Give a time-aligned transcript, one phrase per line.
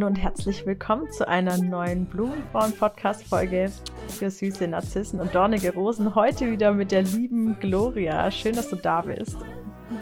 [0.00, 3.70] Hallo und herzlich willkommen zu einer neuen Blumenfrauen-Podcast-Folge
[4.08, 6.14] für süße Narzissen und dornige Rosen.
[6.14, 8.30] Heute wieder mit der lieben Gloria.
[8.30, 9.36] Schön, dass du da bist.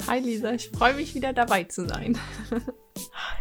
[0.06, 2.16] Hi Lisa, ich freue mich wieder dabei zu sein.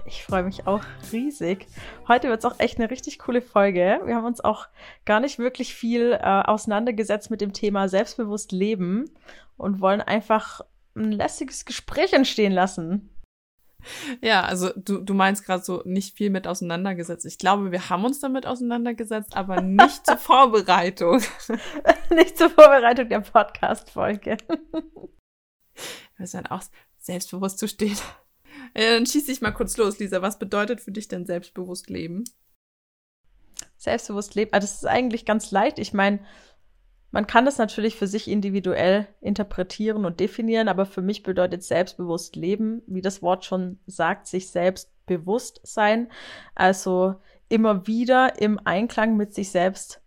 [0.06, 1.68] Ich freue mich auch riesig.
[2.08, 4.00] Heute wird es auch echt eine richtig coole Folge.
[4.06, 4.68] Wir haben uns auch
[5.06, 9.12] gar nicht wirklich viel äh, auseinandergesetzt mit dem Thema selbstbewusst leben
[9.58, 10.62] und wollen einfach
[10.96, 13.10] ein lässiges Gespräch entstehen lassen.
[14.22, 17.26] Ja, also du, du meinst gerade so nicht viel mit auseinandergesetzt.
[17.26, 21.22] Ich glaube, wir haben uns damit auseinandergesetzt, aber nicht zur Vorbereitung.
[22.10, 24.38] nicht zur Vorbereitung der Podcast-Folge.
[26.18, 26.64] Wir sind auch
[26.98, 27.98] selbstbewusst zu stehen.
[28.76, 30.22] Ja, dann schieß dich mal kurz los, Lisa.
[30.22, 32.24] Was bedeutet für dich denn selbstbewusst leben?
[33.78, 35.80] Selbstbewusst leben, ah, das ist eigentlich ganz leicht.
[35.80, 36.20] Ich meine,
[37.12, 42.36] man kann das natürlich für sich individuell interpretieren und definieren, aber für mich bedeutet selbstbewusst
[42.36, 46.12] leben, wie das Wort schon sagt, sich selbst bewusst sein.
[46.54, 47.16] Also
[47.50, 50.02] immer wieder im Einklang mit sich selbst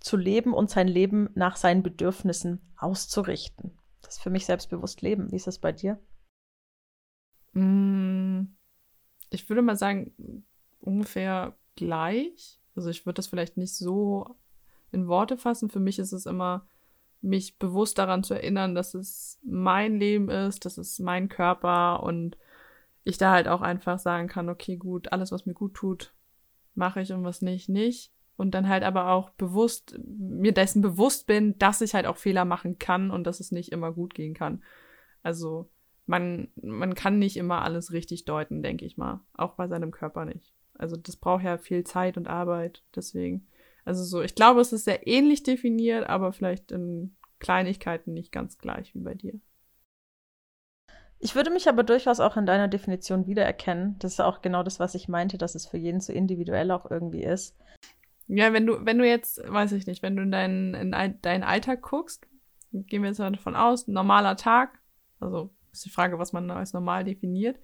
[0.00, 3.78] zu leben und sein Leben nach seinen Bedürfnissen auszurichten.
[4.02, 5.30] Das ist für mich selbstbewusst leben.
[5.30, 6.00] Wie ist das bei dir?
[7.52, 8.56] Mm,
[9.30, 10.44] ich würde mal sagen,
[10.80, 12.60] ungefähr gleich.
[12.74, 14.36] Also ich würde das vielleicht nicht so
[14.92, 15.70] in Worte fassen.
[15.70, 16.66] Für mich ist es immer,
[17.20, 22.36] mich bewusst daran zu erinnern, dass es mein Leben ist, dass es mein Körper und
[23.04, 26.14] ich da halt auch einfach sagen kann, okay, gut, alles, was mir gut tut,
[26.74, 28.12] mache ich und was nicht, nicht.
[28.36, 32.46] Und dann halt aber auch bewusst, mir dessen bewusst bin, dass ich halt auch Fehler
[32.46, 34.62] machen kann und dass es nicht immer gut gehen kann.
[35.22, 35.68] Also
[36.06, 39.20] man, man kann nicht immer alles richtig deuten, denke ich mal.
[39.34, 40.54] Auch bei seinem Körper nicht.
[40.74, 42.82] Also das braucht ja viel Zeit und Arbeit.
[42.94, 43.46] Deswegen
[43.84, 48.58] also so, ich glaube, es ist sehr ähnlich definiert, aber vielleicht in Kleinigkeiten nicht ganz
[48.58, 49.40] gleich wie bei dir.
[51.18, 53.98] Ich würde mich aber durchaus auch in deiner Definition wiedererkennen.
[53.98, 56.90] Das ist auch genau das, was ich meinte, dass es für jeden so individuell auch
[56.90, 57.56] irgendwie ist.
[58.26, 61.42] Ja, wenn du, wenn du jetzt, weiß ich nicht, wenn du in deinen, in deinen
[61.42, 62.26] Alltag guckst,
[62.72, 64.78] gehen wir jetzt mal davon aus, normaler Tag,
[65.18, 67.58] also ist die Frage, was man als normal definiert.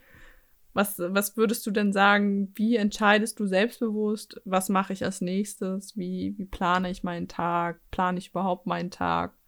[0.76, 5.96] Was, was würdest du denn sagen, wie entscheidest du selbstbewusst, was mache ich als nächstes,
[5.96, 9.38] wie, wie plane ich meinen Tag, plane ich überhaupt meinen Tag,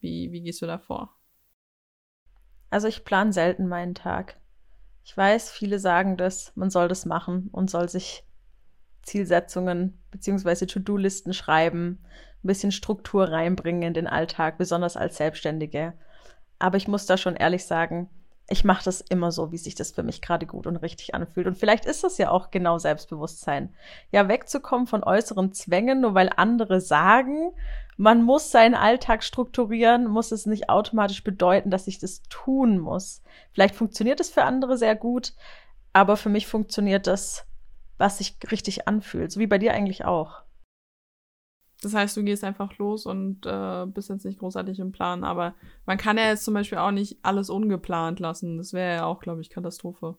[0.00, 1.14] wie, wie gehst du da vor?
[2.70, 4.40] Also ich plane selten meinen Tag.
[5.04, 8.24] Ich weiß, viele sagen das, man soll das machen und soll sich
[9.02, 12.02] Zielsetzungen beziehungsweise To-Do-Listen schreiben,
[12.42, 15.92] ein bisschen Struktur reinbringen in den Alltag, besonders als Selbstständige.
[16.58, 18.08] Aber ich muss da schon ehrlich sagen,
[18.48, 21.46] ich mache das immer so, wie sich das für mich gerade gut und richtig anfühlt.
[21.46, 23.74] Und vielleicht ist das ja auch genau Selbstbewusstsein.
[24.12, 27.52] Ja, wegzukommen von äußeren Zwängen, nur weil andere sagen,
[27.96, 33.22] man muss seinen Alltag strukturieren, muss es nicht automatisch bedeuten, dass ich das tun muss.
[33.52, 35.32] Vielleicht funktioniert es für andere sehr gut,
[35.92, 37.46] aber für mich funktioniert das,
[37.96, 39.32] was sich richtig anfühlt.
[39.32, 40.43] So wie bei dir eigentlich auch.
[41.84, 45.24] Das heißt, du gehst einfach los und äh, bist jetzt nicht großartig im Plan.
[45.24, 45.54] Aber
[45.86, 48.56] man kann ja jetzt zum Beispiel auch nicht alles ungeplant lassen.
[48.56, 50.16] Das wäre ja auch, glaube ich, Katastrophe.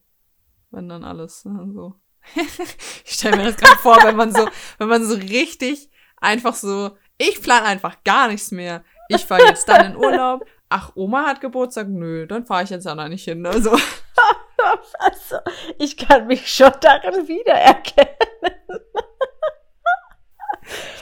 [0.71, 1.95] Wenn dann alles äh, so.
[2.35, 6.91] ich stelle mir das gerade vor, wenn man so, wenn man so richtig einfach so,
[7.17, 8.83] ich plane einfach gar nichts mehr.
[9.09, 10.45] Ich fahre jetzt dann in Urlaub.
[10.69, 11.87] Ach, Oma hat Geburtstag?
[11.87, 13.45] Nö, dann fahre ich jetzt auch noch nicht hin.
[13.45, 13.71] Also.
[14.99, 15.37] also,
[15.77, 18.15] ich kann mich schon darin wiedererkennen.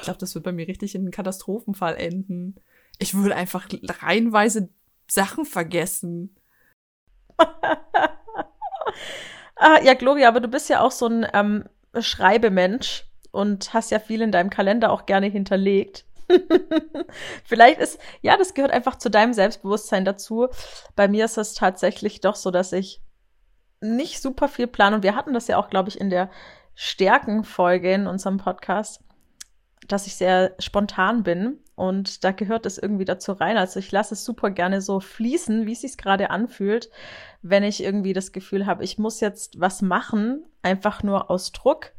[0.03, 2.55] Ich glaube, das wird bei mir richtig in einen Katastrophenfall enden.
[2.99, 3.69] Ich würde einfach
[4.01, 4.67] reihenweise
[5.07, 6.35] Sachen vergessen.
[9.55, 13.99] ah, ja, Gloria, aber du bist ja auch so ein ähm, Schreibemensch und hast ja
[13.99, 16.03] viel in deinem Kalender auch gerne hinterlegt.
[17.45, 20.49] Vielleicht ist, ja, das gehört einfach zu deinem Selbstbewusstsein dazu.
[20.97, 23.01] Bei mir ist es tatsächlich doch so, dass ich
[23.79, 24.97] nicht super viel plane.
[24.97, 26.29] Und wir hatten das ja auch, glaube ich, in der
[26.75, 29.01] Stärkenfolge in unserem Podcast
[29.94, 33.57] dass ich sehr spontan bin und da gehört es irgendwie dazu rein.
[33.57, 36.90] Also ich lasse es super gerne so fließen, wie es sich gerade anfühlt,
[37.42, 41.92] wenn ich irgendwie das Gefühl habe, ich muss jetzt was machen, einfach nur aus Druck,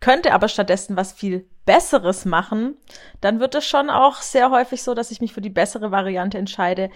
[0.00, 2.76] könnte aber stattdessen was viel Besseres machen,
[3.20, 6.38] dann wird es schon auch sehr häufig so, dass ich mich für die bessere Variante
[6.38, 6.90] entscheide.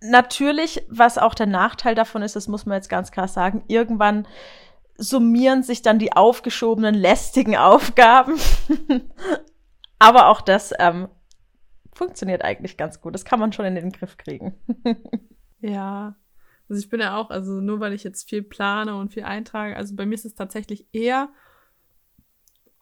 [0.00, 4.26] Natürlich, was auch der Nachteil davon ist, das muss man jetzt ganz klar sagen, irgendwann
[5.02, 8.38] summieren sich dann die aufgeschobenen lästigen Aufgaben.
[9.98, 11.08] Aber auch das ähm,
[11.92, 13.14] funktioniert eigentlich ganz gut.
[13.14, 14.54] Das kann man schon in den Griff kriegen.
[15.60, 16.16] ja.
[16.68, 19.76] Also ich bin ja auch, also nur weil ich jetzt viel plane und viel eintrage,
[19.76, 21.28] also bei mir ist es tatsächlich eher,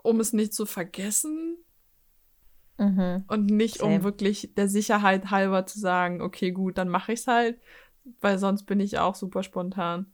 [0.02, 1.56] um es nicht zu vergessen
[2.78, 3.24] mhm.
[3.26, 3.96] und nicht Same.
[3.96, 7.58] um wirklich der Sicherheit halber zu sagen, okay, gut, dann mache ich es halt,
[8.20, 10.12] weil sonst bin ich auch super spontan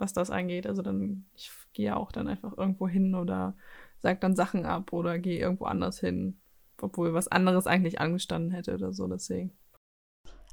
[0.00, 0.66] was das angeht.
[0.66, 3.56] Also dann, ich gehe auch dann einfach irgendwo hin oder
[3.98, 6.40] sag dann Sachen ab oder gehe irgendwo anders hin,
[6.80, 9.56] obwohl was anderes eigentlich angestanden hätte oder so, deswegen.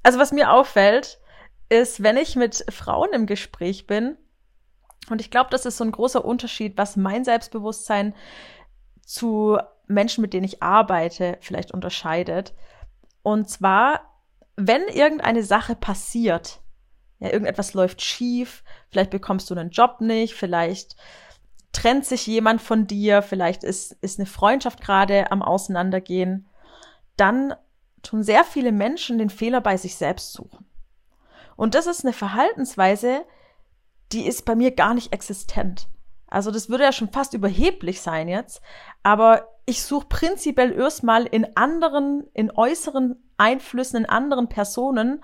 [0.03, 1.19] Also was mir auffällt,
[1.69, 4.18] ist, wenn ich mit Frauen im Gespräch bin,
[5.09, 8.15] und ich glaube, das ist so ein großer Unterschied, was mein Selbstbewusstsein
[9.01, 9.57] zu
[9.88, 12.56] Menschen, mit denen ich arbeite, vielleicht unterscheidet.
[13.21, 14.01] Und zwar,
[14.56, 16.62] wenn irgendeine Sache passiert,
[17.19, 20.95] ja, irgendetwas läuft schief, vielleicht bekommst du einen Job nicht, vielleicht
[21.71, 26.47] trennt sich jemand von dir, vielleicht ist, ist eine Freundschaft gerade am Auseinandergehen,
[27.17, 27.53] dann
[28.01, 30.65] tun sehr viele Menschen den Fehler bei sich selbst suchen.
[31.56, 33.25] Und das ist eine Verhaltensweise,
[34.12, 35.88] die ist bei mir gar nicht existent.
[36.27, 38.62] Also das würde ja schon fast überheblich sein jetzt,
[39.03, 45.23] aber ich suche prinzipiell erstmal in anderen, in äußeren Einflüssen, in anderen Personen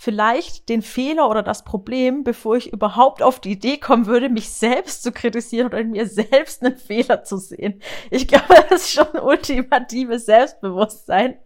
[0.00, 4.48] vielleicht den Fehler oder das Problem, bevor ich überhaupt auf die Idee kommen würde, mich
[4.48, 7.82] selbst zu kritisieren oder in mir selbst einen Fehler zu sehen.
[8.12, 11.38] Ich glaube, das ist schon ultimatives Selbstbewusstsein.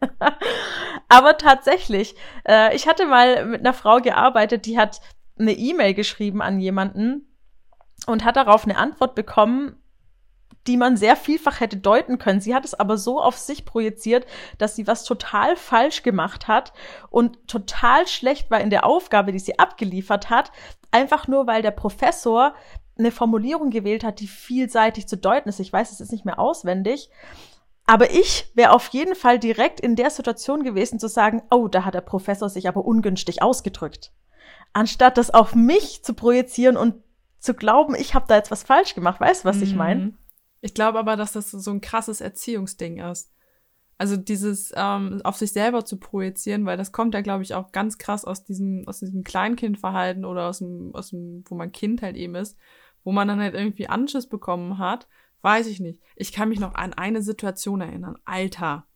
[1.08, 2.14] Aber tatsächlich,
[2.46, 5.00] äh, ich hatte mal mit einer Frau gearbeitet, die hat
[5.38, 7.34] eine E-Mail geschrieben an jemanden
[8.06, 9.81] und hat darauf eine Antwort bekommen,
[10.66, 12.40] die man sehr vielfach hätte deuten können.
[12.40, 14.26] Sie hat es aber so auf sich projiziert,
[14.58, 16.72] dass sie was total falsch gemacht hat
[17.10, 20.52] und total schlecht war in der Aufgabe, die sie abgeliefert hat,
[20.90, 22.54] einfach nur weil der Professor
[22.98, 25.60] eine Formulierung gewählt hat, die vielseitig zu deuten ist.
[25.60, 27.10] Ich weiß es ist nicht mehr auswendig.
[27.86, 31.84] Aber ich wäre auf jeden Fall direkt in der Situation gewesen zu sagen, oh, da
[31.84, 34.12] hat der Professor sich aber ungünstig ausgedrückt.
[34.72, 36.94] Anstatt das auf mich zu projizieren und
[37.40, 39.20] zu glauben, ich habe da jetzt was falsch gemacht.
[39.20, 40.14] Weißt du, was ich meine?
[40.62, 43.32] Ich glaube aber, dass das so ein krasses Erziehungsding ist.
[43.98, 47.72] Also dieses ähm, auf sich selber zu projizieren, weil das kommt ja, glaube ich, auch
[47.72, 52.00] ganz krass aus diesem, aus diesem Kleinkindverhalten oder aus dem, aus dem, wo man Kind
[52.00, 52.56] halt eben ist,
[53.04, 55.08] wo man dann halt irgendwie Anschiss bekommen hat.
[55.42, 56.00] Weiß ich nicht.
[56.14, 58.16] Ich kann mich noch an eine Situation erinnern.
[58.24, 58.86] Alter.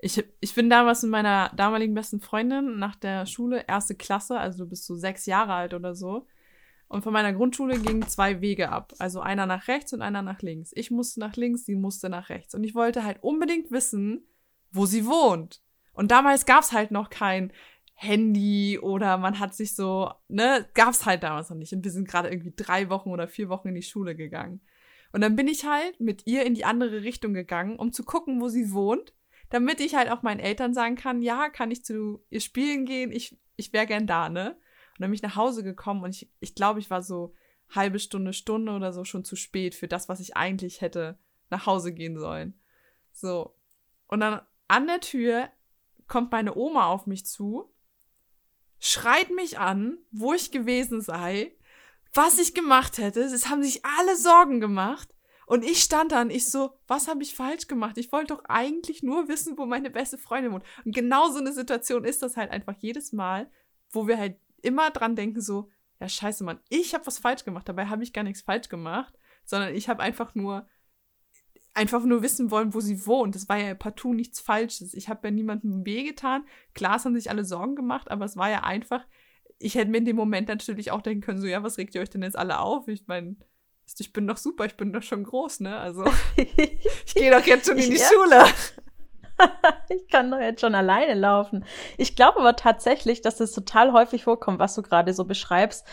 [0.00, 4.64] Ich, ich bin damals mit meiner damaligen besten Freundin nach der Schule, erste Klasse, also
[4.64, 6.26] du bist so sechs Jahre alt oder so,
[6.92, 8.92] und von meiner Grundschule gingen zwei Wege ab.
[8.98, 10.72] Also einer nach rechts und einer nach links.
[10.74, 12.54] Ich musste nach links, sie musste nach rechts.
[12.54, 14.26] Und ich wollte halt unbedingt wissen,
[14.72, 15.62] wo sie wohnt.
[15.94, 17.50] Und damals gab's halt noch kein
[17.94, 21.72] Handy oder man hat sich so, ne, gab's halt damals noch nicht.
[21.72, 24.60] Und wir sind gerade irgendwie drei Wochen oder vier Wochen in die Schule gegangen.
[25.12, 28.42] Und dann bin ich halt mit ihr in die andere Richtung gegangen, um zu gucken,
[28.42, 29.14] wo sie wohnt,
[29.48, 33.12] damit ich halt auch meinen Eltern sagen kann, ja, kann ich zu ihr spielen gehen,
[33.12, 34.58] ich, ich wäre gern da, ne?
[34.92, 37.34] Und dann bin ich nach Hause gekommen und ich, ich glaube, ich war so
[37.70, 41.18] halbe Stunde, Stunde oder so schon zu spät für das, was ich eigentlich hätte
[41.50, 42.58] nach Hause gehen sollen.
[43.12, 43.56] So.
[44.06, 45.48] Und dann an der Tür
[46.06, 47.72] kommt meine Oma auf mich zu,
[48.78, 51.56] schreit mich an, wo ich gewesen sei,
[52.12, 53.20] was ich gemacht hätte.
[53.20, 55.14] Es haben sich alle Sorgen gemacht.
[55.46, 57.98] Und ich stand da und ich so, was habe ich falsch gemacht?
[57.98, 60.64] Ich wollte doch eigentlich nur wissen, wo meine beste Freundin wohnt.
[60.84, 63.50] Und genau so eine Situation ist das halt einfach jedes Mal,
[63.90, 65.70] wo wir halt immer dran denken, so,
[66.00, 67.68] ja, scheiße, Mann, ich habe was falsch gemacht.
[67.68, 69.14] Dabei habe ich gar nichts falsch gemacht,
[69.44, 70.66] sondern ich habe einfach nur
[71.74, 73.34] einfach nur wissen wollen, wo sie wohnt.
[73.34, 74.94] Das war ja partout nichts Falsches.
[74.94, 76.44] Ich habe ja niemandem wehgetan.
[76.74, 79.06] Klar, es haben sich alle Sorgen gemacht, aber es war ja einfach,
[79.58, 82.02] ich hätte mir in dem Moment natürlich auch denken können, so, ja, was regt ihr
[82.02, 82.88] euch denn jetzt alle auf?
[82.88, 83.36] Ich meine,
[83.98, 85.76] ich bin doch super, ich bin doch schon groß, ne?
[85.76, 86.04] Also,
[86.36, 88.08] ich gehe doch jetzt schon in die ja.
[88.08, 88.44] Schule.
[89.88, 91.64] ich kann doch jetzt schon alleine laufen.
[91.96, 95.86] Ich glaube aber tatsächlich, dass es total häufig vorkommt, was du gerade so beschreibst,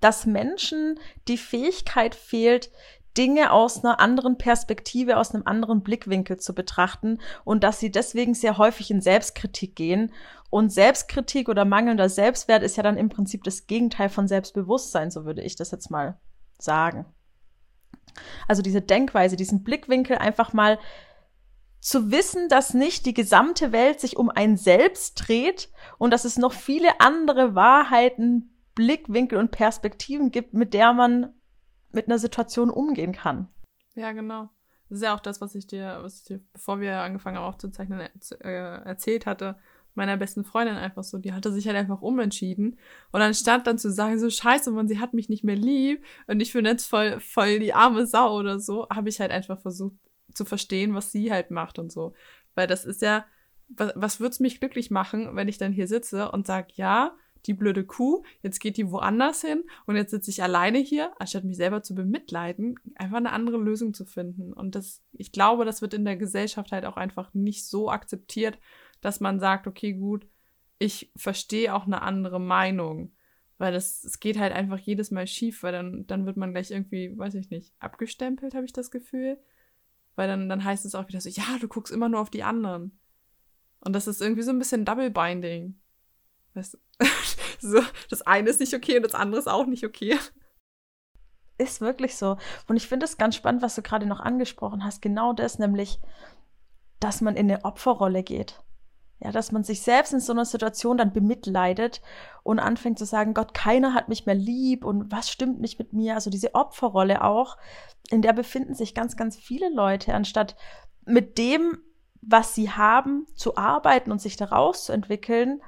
[0.00, 2.70] dass Menschen die Fähigkeit fehlt,
[3.16, 8.34] Dinge aus einer anderen Perspektive, aus einem anderen Blickwinkel zu betrachten und dass sie deswegen
[8.34, 10.12] sehr häufig in Selbstkritik gehen.
[10.48, 15.24] Und Selbstkritik oder mangelnder Selbstwert ist ja dann im Prinzip das Gegenteil von Selbstbewusstsein, so
[15.24, 16.18] würde ich das jetzt mal
[16.58, 17.06] sagen.
[18.48, 20.78] Also diese Denkweise, diesen Blickwinkel einfach mal
[21.82, 26.38] zu wissen, dass nicht die gesamte Welt sich um ein Selbst dreht und dass es
[26.38, 31.34] noch viele andere Wahrheiten, Blickwinkel und Perspektiven gibt, mit der man
[31.90, 33.48] mit einer Situation umgehen kann.
[33.94, 34.48] Ja, genau.
[34.88, 37.44] Das ist ja auch das, was ich dir, was ich dir, bevor wir angefangen haben
[37.44, 38.48] aufzuzeichnen, äh,
[38.84, 39.58] erzählt hatte,
[39.94, 42.78] meiner besten Freundin einfach so, die hatte sich halt einfach umentschieden.
[43.10, 46.40] Und anstatt dann zu sagen, so scheiße, man, sie hat mich nicht mehr lieb und
[46.40, 49.96] ich bin jetzt voll, voll die arme Sau oder so, habe ich halt einfach versucht,
[50.34, 52.14] zu verstehen, was sie halt macht und so.
[52.54, 53.24] Weil das ist ja,
[53.68, 57.16] was, was würde es mich glücklich machen, wenn ich dann hier sitze und sage, ja,
[57.46, 61.44] die blöde Kuh, jetzt geht die woanders hin und jetzt sitze ich alleine hier, anstatt
[61.44, 64.52] mich selber zu bemitleiden, einfach eine andere Lösung zu finden.
[64.52, 68.58] Und das, ich glaube, das wird in der Gesellschaft halt auch einfach nicht so akzeptiert,
[69.00, 70.26] dass man sagt, okay, gut,
[70.78, 73.12] ich verstehe auch eine andere Meinung.
[73.58, 77.16] Weil es geht halt einfach jedes Mal schief, weil dann, dann wird man gleich irgendwie,
[77.16, 79.38] weiß ich nicht, abgestempelt, habe ich das Gefühl.
[80.14, 82.42] Weil dann, dann heißt es auch wieder so, ja, du guckst immer nur auf die
[82.42, 82.98] anderen.
[83.80, 85.80] Und das ist irgendwie so ein bisschen Double Binding.
[86.54, 86.78] Weißt du?
[87.60, 90.18] so, das eine ist nicht okay und das andere ist auch nicht okay.
[91.58, 92.36] Ist wirklich so.
[92.66, 95.02] Und ich finde es ganz spannend, was du gerade noch angesprochen hast.
[95.02, 96.00] Genau das, nämlich,
[97.00, 98.62] dass man in eine Opferrolle geht.
[99.24, 102.00] Ja, dass man sich selbst in so einer Situation dann bemitleidet
[102.42, 105.92] und anfängt zu sagen, Gott, keiner hat mich mehr lieb und was stimmt nicht mit
[105.92, 106.14] mir?
[106.14, 107.56] Also diese Opferrolle auch,
[108.10, 110.56] in der befinden sich ganz, ganz viele Leute, anstatt
[111.04, 111.78] mit dem,
[112.20, 115.62] was sie haben, zu arbeiten und sich daraus zu entwickeln,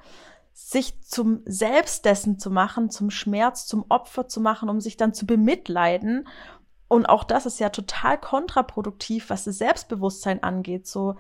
[0.53, 5.15] sich zum Selbst dessen zu machen, zum Schmerz, zum Opfer zu machen, um sich dann
[5.15, 6.27] zu bemitleiden.
[6.89, 10.87] Und auch das ist ja total kontraproduktiv, was das Selbstbewusstsein angeht.
[10.87, 11.17] So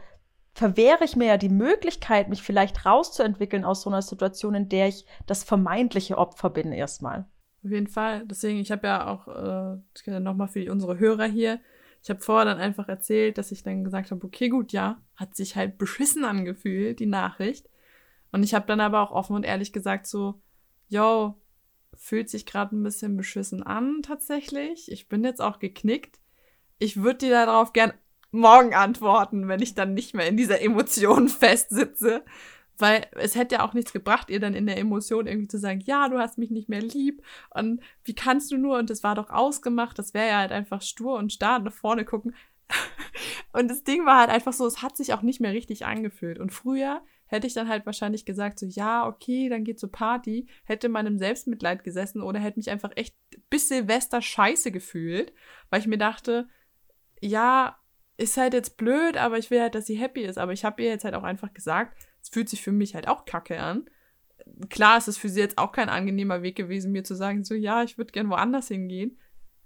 [0.54, 4.88] verwehre ich mir ja die Möglichkeit, mich vielleicht rauszuentwickeln aus so einer Situation, in der
[4.88, 7.26] ich das vermeintliche Opfer bin erstmal.
[7.64, 8.24] Auf jeden Fall.
[8.26, 11.60] Deswegen, ich habe ja auch äh, nochmal für unsere Hörer hier,
[12.04, 15.34] ich habe vorher dann einfach erzählt, dass ich dann gesagt habe, okay, gut, ja, hat
[15.34, 17.70] sich halt beschissen angefühlt, die Nachricht.
[18.30, 20.42] Und ich habe dann aber auch offen und ehrlich gesagt so,
[20.88, 21.34] yo,
[21.94, 24.92] fühlt sich gerade ein bisschen beschissen an tatsächlich.
[24.92, 26.20] Ich bin jetzt auch geknickt.
[26.78, 27.94] Ich würde dir darauf gern
[28.34, 32.24] morgen antworten, wenn ich dann nicht mehr in dieser Emotion festsitze.
[32.76, 35.80] Weil es hätte ja auch nichts gebracht, ihr dann in der Emotion irgendwie zu sagen,
[35.84, 39.14] ja, du hast mich nicht mehr lieb und wie kannst du nur und das war
[39.14, 42.34] doch ausgemacht, das wäre ja halt einfach stur und starr nach vorne gucken.
[43.52, 46.40] und das Ding war halt einfach so, es hat sich auch nicht mehr richtig angefühlt.
[46.40, 50.48] Und früher hätte ich dann halt wahrscheinlich gesagt, so, ja, okay, dann geht zur Party,
[50.64, 53.16] hätte man im Selbstmitleid gesessen oder hätte mich einfach echt
[53.50, 55.32] bis Silvester scheiße gefühlt,
[55.70, 56.48] weil ich mir dachte,
[57.20, 57.78] ja,
[58.16, 60.38] ist halt jetzt blöd, aber ich will halt, dass sie happy ist.
[60.38, 63.08] Aber ich habe ihr jetzt halt auch einfach gesagt, es fühlt sich für mich halt
[63.08, 63.86] auch kacke an.
[64.68, 67.54] Klar ist es für sie jetzt auch kein angenehmer Weg gewesen, mir zu sagen, so,
[67.54, 69.18] ja, ich würde gern woanders hingehen.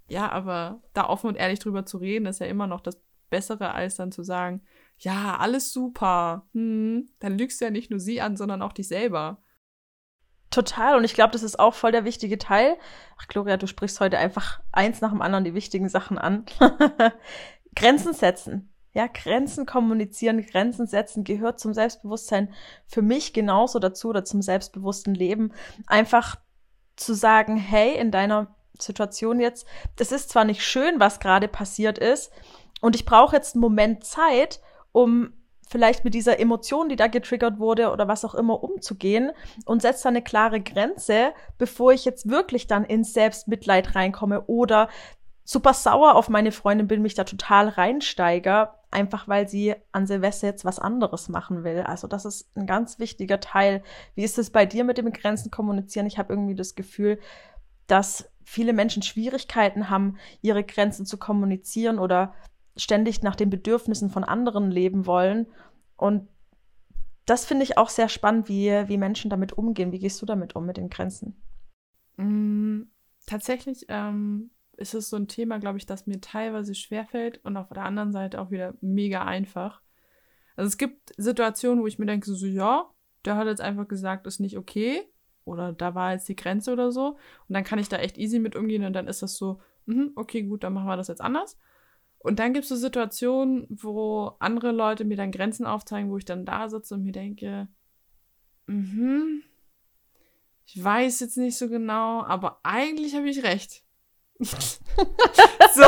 [0.08, 3.74] Ja, aber da offen und ehrlich drüber zu reden, ist ja immer noch das Bessere,
[3.74, 4.62] als dann zu sagen,
[4.98, 6.48] ja, alles super.
[6.54, 9.42] Hm, dann lügst du ja nicht nur sie an, sondern auch dich selber.
[10.50, 10.96] Total.
[10.96, 12.76] Und ich glaube, das ist auch voll der wichtige Teil.
[13.20, 16.46] Ach, Gloria, du sprichst heute einfach eins nach dem anderen die wichtigen Sachen an.
[17.74, 18.72] Grenzen setzen.
[18.94, 22.52] Ja, Grenzen kommunizieren, Grenzen setzen gehört zum Selbstbewusstsein
[22.86, 25.52] für mich genauso dazu oder zum selbstbewussten Leben.
[25.86, 26.36] Einfach
[26.96, 31.98] zu sagen, hey, in deiner Situation jetzt, das ist zwar nicht schön, was gerade passiert
[31.98, 32.32] ist,
[32.80, 34.60] und ich brauche jetzt einen Moment Zeit,
[34.92, 35.32] um
[35.68, 39.32] vielleicht mit dieser Emotion, die da getriggert wurde oder was auch immer umzugehen
[39.66, 44.88] und setze da eine klare Grenze, bevor ich jetzt wirklich dann ins Selbstmitleid reinkomme oder
[45.48, 50.46] super sauer auf meine Freundin bin, mich da total reinsteiger, einfach weil sie an Silvester
[50.46, 51.80] jetzt was anderes machen will.
[51.80, 53.82] Also das ist ein ganz wichtiger Teil.
[54.14, 56.04] Wie ist es bei dir mit dem Grenzen kommunizieren?
[56.04, 57.18] Ich habe irgendwie das Gefühl,
[57.86, 62.34] dass viele Menschen Schwierigkeiten haben, ihre Grenzen zu kommunizieren oder
[62.76, 65.46] ständig nach den Bedürfnissen von anderen leben wollen.
[65.96, 66.28] Und
[67.24, 69.92] das finde ich auch sehr spannend, wie, wie Menschen damit umgehen.
[69.92, 71.40] Wie gehst du damit um, mit den Grenzen?
[72.18, 72.82] Mm,
[73.24, 77.68] tatsächlich ähm, ist es so ein Thema, glaube ich, das mir teilweise schwerfällt und auf
[77.68, 79.82] der anderen Seite auch wieder mega einfach.
[80.56, 82.88] Also es gibt Situationen, wo ich mir denke, so, ja,
[83.24, 85.02] der hat jetzt einfach gesagt, ist nicht okay.
[85.44, 87.16] Oder da war jetzt die Grenze oder so.
[87.48, 90.12] Und dann kann ich da echt easy mit umgehen und dann ist das so, mh,
[90.16, 91.58] okay, gut, dann machen wir das jetzt anders.
[92.18, 96.24] Und dann gibt es so Situationen, wo andere Leute mir dann Grenzen aufzeigen, wo ich
[96.24, 97.68] dann da sitze und mir denke,
[98.66, 99.42] mhm,
[100.66, 103.82] ich weiß jetzt nicht so genau, aber eigentlich habe ich recht.
[104.40, 105.82] so,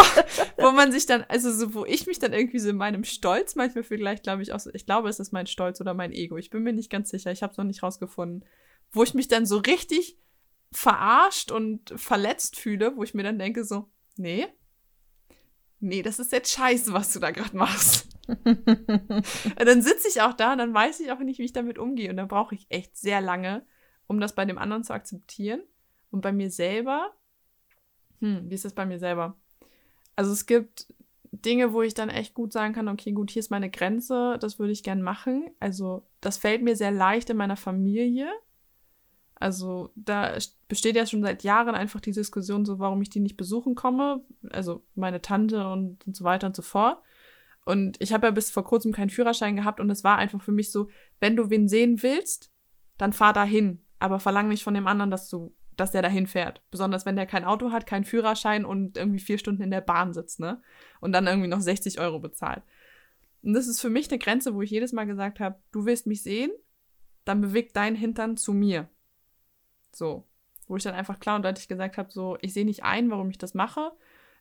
[0.57, 3.55] wo man sich dann, also so, wo ich mich dann irgendwie so in meinem Stolz
[3.55, 6.37] manchmal vielleicht, glaube ich auch so, ich glaube, es ist mein Stolz oder mein Ego.
[6.37, 8.45] Ich bin mir nicht ganz sicher, ich habe es noch nicht rausgefunden.
[8.93, 10.19] Wo ich mich dann so richtig
[10.73, 14.49] verarscht und verletzt fühle, wo ich mir dann denke so, nee,
[15.81, 18.09] nee, das ist jetzt scheiße, was du da gerade machst.
[18.27, 21.79] und dann sitze ich auch da und dann weiß ich auch nicht, wie ich damit
[21.79, 22.11] umgehe.
[22.11, 23.67] Und dann brauche ich echt sehr lange,
[24.07, 25.63] um das bei dem anderen zu akzeptieren.
[26.11, 27.13] Und bei mir selber
[28.21, 29.37] hm, wie ist das bei mir selber?
[30.17, 30.87] Also es gibt
[31.33, 34.59] Dinge, wo ich dann echt gut sagen kann, okay, gut, hier ist meine Grenze, das
[34.59, 35.51] würde ich gern machen.
[35.61, 38.29] Also das fällt mir sehr leicht in meiner Familie.
[39.37, 40.37] Also da
[40.69, 44.23] besteht ja schon seit Jahren einfach die Diskussion, so warum ich die nicht besuchen komme.
[44.51, 46.99] Also meine Tante und, und so weiter und so fort.
[47.65, 50.53] Und ich habe ja bis vor kurzem keinen Führerschein gehabt und es war einfach für
[50.53, 50.89] mich so,
[51.21, 52.51] wenn du wen sehen willst,
[52.99, 53.83] dann fahr dahin.
[53.99, 56.63] Aber verlang nicht von dem anderen, dass du dass der dahin fährt.
[56.71, 60.13] Besonders wenn der kein Auto hat, keinen Führerschein und irgendwie vier Stunden in der Bahn
[60.13, 60.63] sitzt, ne?
[61.01, 62.63] Und dann irgendwie noch 60 Euro bezahlt.
[63.43, 66.07] Und das ist für mich eine Grenze, wo ich jedes Mal gesagt habe, du willst
[66.07, 66.51] mich sehen,
[67.25, 68.89] dann bewegt dein Hintern zu mir.
[69.93, 70.27] So.
[70.69, 73.31] wo ich dann einfach klar und deutlich gesagt habe, so, ich sehe nicht ein, warum
[73.31, 73.91] ich das mache.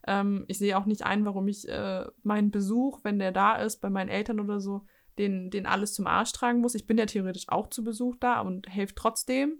[0.05, 3.77] Ähm, ich sehe auch nicht ein, warum ich äh, meinen Besuch, wenn der da ist,
[3.77, 4.85] bei meinen Eltern oder so,
[5.17, 6.75] den, den alles zum Arsch tragen muss.
[6.75, 9.59] Ich bin ja theoretisch auch zu Besuch da und helfe trotzdem.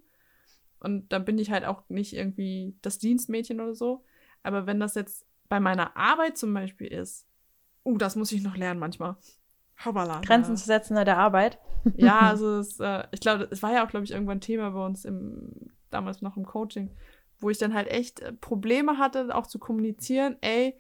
[0.79, 4.03] Und da bin ich halt auch nicht irgendwie das Dienstmädchen oder so.
[4.43, 7.27] Aber wenn das jetzt bei meiner Arbeit zum Beispiel ist,
[7.85, 9.17] uh, das muss ich noch lernen manchmal.
[9.83, 10.21] Hoppala.
[10.21, 11.59] Grenzen zu setzen bei der Arbeit.
[11.95, 14.85] ja, also es, äh, ich glaube, es war ja auch, glaube ich, irgendwann Thema bei
[14.85, 16.91] uns im, damals noch im Coaching,
[17.39, 20.75] wo ich dann halt echt äh, Probleme hatte, auch zu kommunizieren, ey,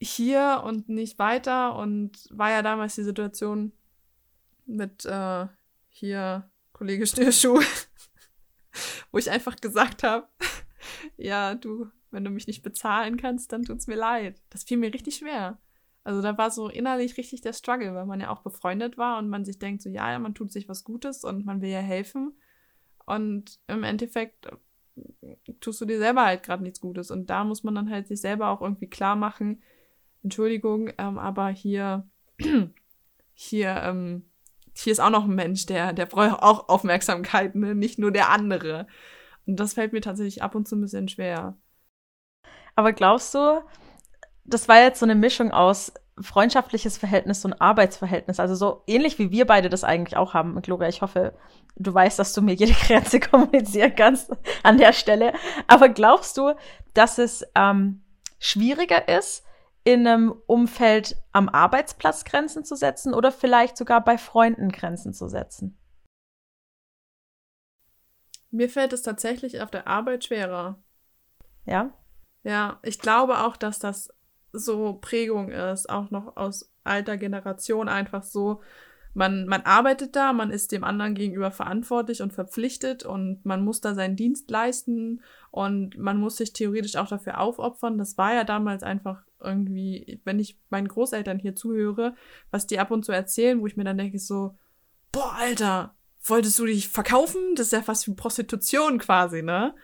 [0.00, 1.76] hier und nicht weiter.
[1.76, 3.72] Und war ja damals die Situation
[4.66, 5.46] mit äh,
[5.88, 7.60] hier Kollege Stillschuh,
[9.10, 10.28] wo ich einfach gesagt habe,
[11.16, 14.42] ja, du, wenn du mich nicht bezahlen kannst, dann tut's mir leid.
[14.50, 15.58] Das fiel mir richtig schwer.
[16.04, 19.28] Also da war so innerlich richtig der Struggle, weil man ja auch befreundet war und
[19.28, 22.32] man sich denkt, so ja, man tut sich was Gutes und man will ja helfen.
[23.04, 24.46] Und im Endeffekt
[25.22, 27.10] äh, tust du dir selber halt gerade nichts Gutes.
[27.10, 29.62] Und da muss man dann halt sich selber auch irgendwie klar machen,
[30.22, 32.08] Entschuldigung, ähm, aber hier,
[33.34, 34.24] hier, ähm,
[34.82, 37.74] hier ist auch noch ein Mensch, der, der braucht auch Aufmerksamkeit, ne?
[37.74, 38.86] nicht nur der andere.
[39.46, 41.56] Und das fällt mir tatsächlich ab und zu ein bisschen schwer.
[42.76, 43.62] Aber glaubst du,
[44.44, 48.40] das war jetzt so eine Mischung aus freundschaftliches Verhältnis und Arbeitsverhältnis.
[48.40, 50.60] Also so ähnlich wie wir beide das eigentlich auch haben.
[50.62, 51.34] Gloria, ich hoffe,
[51.76, 54.30] du weißt, dass du mir jede Grenze kommunizieren kannst
[54.62, 55.32] an der Stelle.
[55.66, 56.54] Aber glaubst du,
[56.94, 58.02] dass es ähm,
[58.38, 59.44] schwieriger ist,
[59.88, 65.28] in einem Umfeld am Arbeitsplatz Grenzen zu setzen oder vielleicht sogar bei Freunden Grenzen zu
[65.28, 65.78] setzen?
[68.50, 70.78] Mir fällt es tatsächlich auf der Arbeit schwerer.
[71.64, 71.90] Ja?
[72.42, 74.10] Ja, ich glaube auch, dass das
[74.52, 78.60] so Prägung ist, auch noch aus alter Generation einfach so.
[79.18, 83.80] Man, man arbeitet da, man ist dem anderen gegenüber verantwortlich und verpflichtet und man muss
[83.80, 87.98] da seinen Dienst leisten und man muss sich theoretisch auch dafür aufopfern.
[87.98, 92.14] Das war ja damals einfach irgendwie, wenn ich meinen Großeltern hier zuhöre,
[92.52, 94.56] was die ab und zu erzählen, wo ich mir dann denke so,
[95.10, 97.56] boah, Alter, wolltest du dich verkaufen?
[97.56, 99.74] Das ist ja fast wie Prostitution quasi, ne?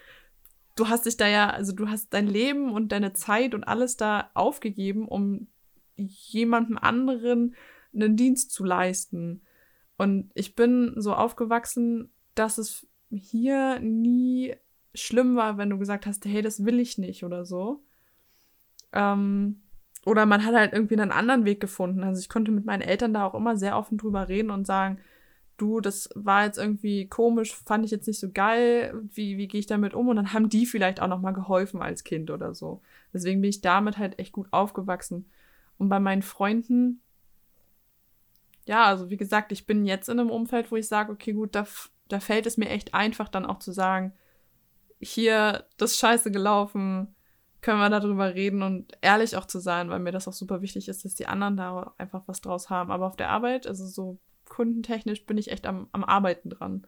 [0.77, 3.97] du hast dich da ja, also du hast dein Leben und deine Zeit und alles
[3.97, 5.49] da aufgegeben, um
[5.97, 7.55] jemandem anderen
[7.95, 9.43] einen Dienst zu leisten.
[9.97, 14.55] Und ich bin so aufgewachsen, dass es hier nie
[14.95, 17.83] schlimm war, wenn du gesagt hast, hey, das will ich nicht oder so.
[18.93, 19.63] Ähm,
[20.05, 22.03] oder man hat halt irgendwie einen anderen Weg gefunden.
[22.03, 24.99] Also ich konnte mit meinen Eltern da auch immer sehr offen drüber reden und sagen,
[25.57, 29.61] du, das war jetzt irgendwie komisch, fand ich jetzt nicht so geil, wie, wie gehe
[29.61, 30.09] ich damit um?
[30.09, 32.83] Und dann haben die vielleicht auch nochmal geholfen als Kind oder so.
[33.13, 35.27] Deswegen bin ich damit halt echt gut aufgewachsen.
[35.79, 37.01] Und bei meinen Freunden,
[38.67, 41.55] ja, also wie gesagt, ich bin jetzt in einem Umfeld, wo ich sage, okay, gut,
[41.55, 41.67] da,
[42.09, 44.15] da fällt es mir echt einfach dann auch zu sagen,
[45.01, 47.15] hier, das ist scheiße gelaufen,
[47.61, 50.89] können wir darüber reden und ehrlich auch zu sein, weil mir das auch super wichtig
[50.89, 52.91] ist, dass die anderen da einfach was draus haben.
[52.91, 56.87] Aber auf der Arbeit, also so kundentechnisch bin ich echt am, am Arbeiten dran.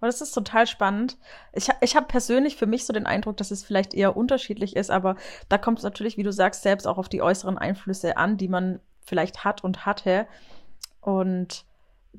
[0.00, 1.16] Das ist total spannend.
[1.52, 4.90] Ich, ich habe persönlich für mich so den Eindruck, dass es vielleicht eher unterschiedlich ist,
[4.90, 5.16] aber
[5.48, 8.48] da kommt es natürlich, wie du sagst, selbst auch auf die äußeren Einflüsse an, die
[8.48, 10.26] man vielleicht hat und hatte.
[11.00, 11.64] Und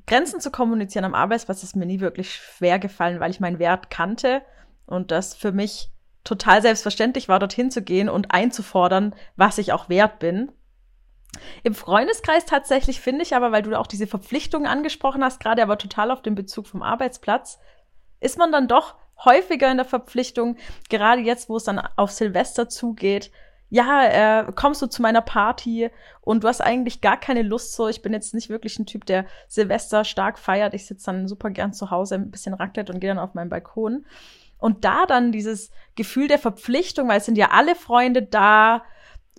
[0.06, 3.90] Grenzen zu kommunizieren am Arbeitsplatz ist mir nie wirklich schwer gefallen, weil ich meinen Wert
[3.90, 4.42] kannte
[4.86, 5.90] und das für mich
[6.24, 10.52] total selbstverständlich war, dorthin zu gehen und einzufordern, was ich auch wert bin.
[11.62, 15.78] Im Freundeskreis tatsächlich finde ich aber, weil du auch diese Verpflichtungen angesprochen hast, gerade aber
[15.78, 17.58] total auf den Bezug vom Arbeitsplatz,
[18.20, 20.56] ist man dann doch häufiger in der Verpflichtung,
[20.88, 23.30] gerade jetzt, wo es dann auf Silvester zugeht,
[23.70, 24.04] ja,
[24.46, 27.88] äh, kommst du zu meiner Party und du hast eigentlich gar keine Lust so.
[27.88, 30.74] Ich bin jetzt nicht wirklich ein Typ, der Silvester stark feiert.
[30.74, 33.50] Ich sitze dann super gern zu Hause, ein bisschen Raclette und gehe dann auf meinen
[33.50, 34.06] Balkon.
[34.58, 38.82] Und da dann dieses Gefühl der Verpflichtung, weil es sind ja alle Freunde da,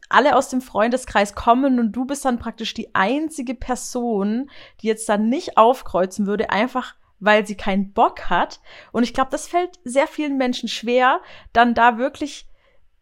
[0.09, 4.49] alle aus dem Freundeskreis kommen und du bist dann praktisch die einzige Person,
[4.81, 8.61] die jetzt dann nicht aufkreuzen würde, einfach weil sie keinen Bock hat.
[8.91, 11.19] Und ich glaube, das fällt sehr vielen Menschen schwer,
[11.51, 12.48] dann da wirklich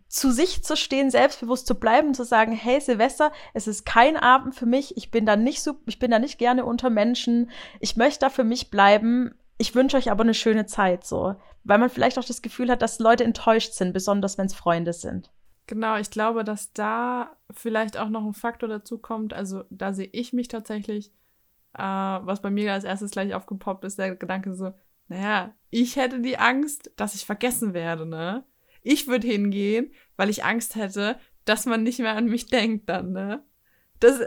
[0.08, 4.56] zu sich zu stehen, selbstbewusst zu bleiben, zu sagen, hey Silvester, es ist kein Abend
[4.56, 7.98] für mich, ich bin da nicht so, ich bin da nicht gerne unter Menschen, ich
[7.98, 11.89] möchte da für mich bleiben, ich wünsche euch aber eine schöne Zeit so, weil man
[11.89, 15.32] vielleicht auch das Gefühl hat, dass Leute enttäuscht sind, besonders wenn es Freunde sind.
[15.65, 19.34] Genau, ich glaube, dass da vielleicht auch noch ein Faktor dazu kommt.
[19.34, 21.12] Also da sehe ich mich tatsächlich,
[21.74, 24.72] äh, was bei mir als erstes gleich aufgepoppt ist, der Gedanke so,
[25.10, 28.46] naja, ich hätte die Angst, dass ich vergessen werde, ne?
[28.88, 33.12] Ich würde hingehen, weil ich Angst hätte, dass man nicht mehr an mich denkt dann,
[33.12, 33.43] ne?
[34.00, 34.19] Das,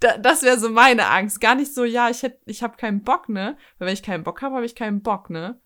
[0.00, 1.40] das wäre so meine Angst.
[1.40, 3.56] Gar nicht so, ja, ich ich habe keinen Bock, ne?
[3.78, 5.60] Weil wenn ich keinen Bock habe, habe ich keinen Bock, ne?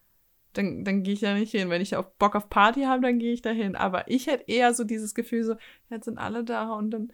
[0.57, 1.71] dann, dann gehe ich da nicht hin.
[1.71, 3.77] Wenn ich auch Bock auf Party habe, dann gehe ich da hin.
[3.77, 5.57] Aber ich hätte eher so dieses Gefühl, so,
[5.91, 7.13] jetzt sind alle da und dann,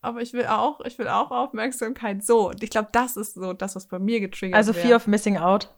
[0.00, 2.24] aber ich will auch, ich will auch Aufmerksamkeit.
[2.24, 5.06] So, und ich glaube, das ist so das, was bei mir getriggert Also Fear of
[5.06, 5.72] Missing Out.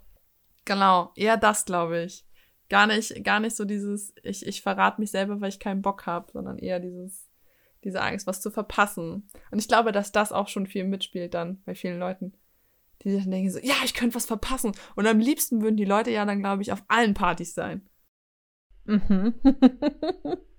[0.64, 2.24] Genau, eher das, glaube ich.
[2.68, 6.06] Gar nicht, gar nicht so dieses, ich, ich verrate mich selber, weil ich keinen Bock
[6.06, 7.28] habe, sondern eher dieses,
[7.84, 9.28] diese Angst, was zu verpassen.
[9.50, 12.34] Und ich glaube, dass das auch schon viel mitspielt dann bei vielen Leuten
[13.02, 14.72] die sich dann denken so, ja, ich könnte was verpassen.
[14.96, 17.88] Und am liebsten würden die Leute ja dann, glaube ich, auf allen Partys sein.
[18.84, 19.34] Mhm.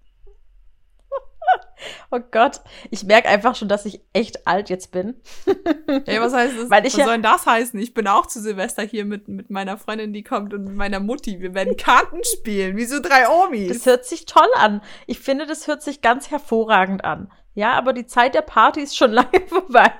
[2.11, 5.15] oh Gott, ich merke einfach schon, dass ich echt alt jetzt bin.
[6.05, 6.69] Ey, was heißt das?
[6.69, 7.79] Weil ich was ja soll denn das heißen?
[7.79, 10.99] Ich bin auch zu Silvester hier mit, mit meiner Freundin, die kommt und mit meiner
[10.99, 11.39] Mutti.
[11.39, 13.69] Wir werden Karten spielen, wie so drei Omis.
[13.69, 14.81] Das hört sich toll an.
[15.07, 17.31] Ich finde, das hört sich ganz hervorragend an.
[17.53, 19.91] Ja, aber die Zeit der Party ist schon lange vorbei.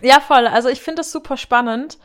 [0.00, 0.46] Ja, voll.
[0.46, 1.98] Also ich finde es super spannend,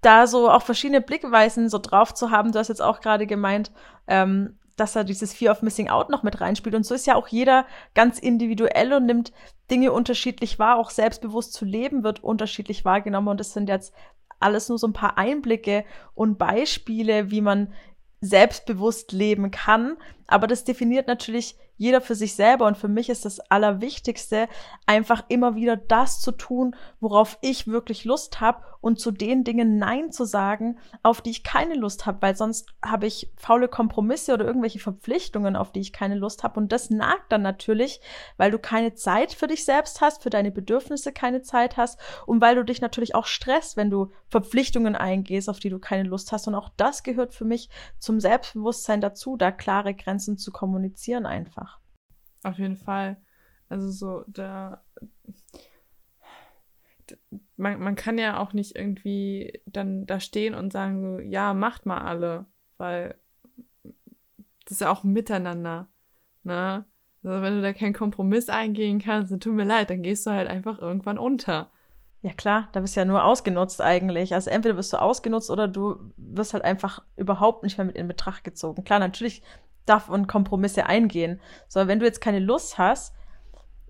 [0.00, 2.52] da so auch verschiedene Blickweisen so drauf zu haben.
[2.52, 3.70] Du hast jetzt auch gerade gemeint,
[4.06, 6.74] ähm, dass er dieses Fear of Missing Out noch mit reinspielt.
[6.74, 9.32] Und so ist ja auch jeder ganz individuell und nimmt
[9.70, 10.76] Dinge unterschiedlich wahr.
[10.76, 13.28] Auch selbstbewusst zu leben wird unterschiedlich wahrgenommen.
[13.28, 13.94] Und das sind jetzt
[14.38, 15.84] alles nur so ein paar Einblicke
[16.14, 17.72] und Beispiele, wie man
[18.20, 19.96] selbstbewusst leben kann.
[20.26, 22.66] Aber das definiert natürlich jeder für sich selber.
[22.66, 24.48] Und für mich ist das Allerwichtigste,
[24.86, 29.78] einfach immer wieder das zu tun, worauf ich wirklich Lust habe und zu den Dingen
[29.78, 34.32] Nein zu sagen, auf die ich keine Lust habe, weil sonst habe ich faule Kompromisse
[34.32, 36.60] oder irgendwelche Verpflichtungen, auf die ich keine Lust habe.
[36.60, 38.00] Und das nagt dann natürlich,
[38.36, 42.40] weil du keine Zeit für dich selbst hast, für deine Bedürfnisse keine Zeit hast und
[42.40, 46.30] weil du dich natürlich auch stresst, wenn du Verpflichtungen eingehst, auf die du keine Lust
[46.32, 46.46] hast.
[46.46, 51.80] Und auch das gehört für mich zum Selbstbewusstsein dazu, da klare Grenzen zu kommunizieren einfach.
[52.42, 53.16] Auf jeden Fall.
[53.68, 54.82] Also so, da.
[57.56, 61.86] Man, man kann ja auch nicht irgendwie dann da stehen und sagen, so, ja, macht
[61.86, 62.46] mal alle,
[62.78, 63.16] weil
[64.64, 65.88] das ist ja auch miteinander.
[66.42, 66.84] Ne?
[67.22, 70.30] Also wenn du da keinen Kompromiss eingehen kannst, dann tut mir leid, dann gehst du
[70.30, 71.70] halt einfach irgendwann unter.
[72.22, 74.34] Ja klar, da bist du ja nur ausgenutzt eigentlich.
[74.34, 78.08] Also entweder wirst du ausgenutzt oder du wirst halt einfach überhaupt nicht mehr mit in
[78.08, 78.84] Betracht gezogen.
[78.84, 79.42] Klar, natürlich
[79.86, 81.40] darf und Kompromisse eingehen.
[81.68, 83.14] So, wenn du jetzt keine Lust hast,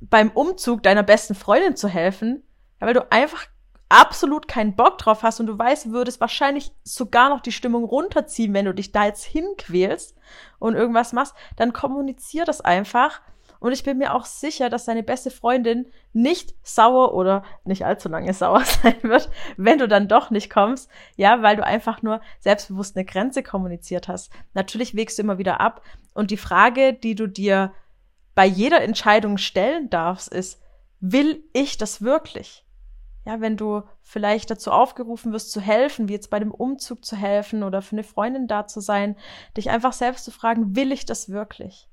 [0.00, 2.42] beim Umzug deiner besten Freundin zu helfen,
[2.78, 3.46] weil du einfach
[3.88, 8.52] absolut keinen Bock drauf hast und du weißt, würdest wahrscheinlich sogar noch die Stimmung runterziehen,
[8.52, 10.16] wenn du dich da jetzt hinquälst
[10.58, 13.20] und irgendwas machst, dann kommunizier das einfach
[13.60, 18.08] und ich bin mir auch sicher, dass deine beste Freundin nicht sauer oder nicht allzu
[18.08, 20.90] lange sauer sein wird, wenn du dann doch nicht kommst.
[21.16, 24.30] Ja, weil du einfach nur selbstbewusst eine Grenze kommuniziert hast.
[24.54, 25.82] Natürlich wägst du immer wieder ab.
[26.14, 27.72] Und die Frage, die du dir
[28.34, 30.60] bei jeder Entscheidung stellen darfst, ist,
[31.00, 32.64] will ich das wirklich?
[33.24, 37.16] Ja, wenn du vielleicht dazu aufgerufen wirst zu helfen, wie jetzt bei dem Umzug zu
[37.16, 39.16] helfen oder für eine Freundin da zu sein,
[39.56, 41.88] dich einfach selbst zu fragen, will ich das wirklich?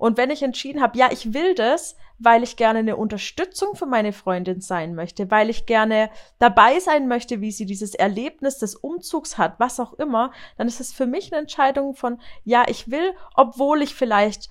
[0.00, 3.84] Und wenn ich entschieden habe, ja, ich will das, weil ich gerne eine Unterstützung für
[3.84, 6.08] meine Freundin sein möchte, weil ich gerne
[6.38, 10.80] dabei sein möchte, wie sie dieses Erlebnis des Umzugs hat, was auch immer, dann ist
[10.80, 14.48] es für mich eine Entscheidung von, ja, ich will, obwohl ich vielleicht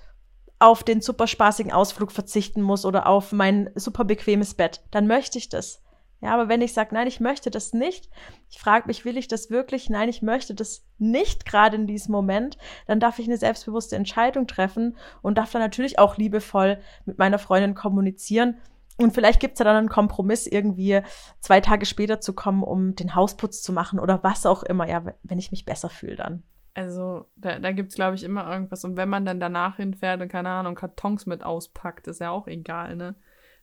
[0.60, 5.36] auf den super spaßigen Ausflug verzichten muss oder auf mein super bequemes Bett, dann möchte
[5.36, 5.82] ich das.
[6.20, 8.10] Ja, aber wenn ich sage, nein, ich möchte das nicht,
[8.50, 9.88] ich frage mich, will ich das wirklich?
[9.88, 14.46] Nein, ich möchte das nicht gerade in diesem Moment, dann darf ich eine selbstbewusste Entscheidung
[14.46, 18.58] treffen und darf dann natürlich auch liebevoll mit meiner Freundin kommunizieren.
[18.98, 21.00] Und vielleicht gibt's ja dann einen Kompromiss, irgendwie
[21.40, 25.02] zwei Tage später zu kommen, um den Hausputz zu machen oder was auch immer, ja,
[25.22, 26.42] wenn ich mich besser fühle dann.
[26.74, 28.84] Also, da, da gibt's glaube ich, immer irgendwas.
[28.84, 32.46] Und wenn man dann danach hinfährt und, keine Ahnung, Kartons mit auspackt, ist ja auch
[32.46, 33.14] egal, ne?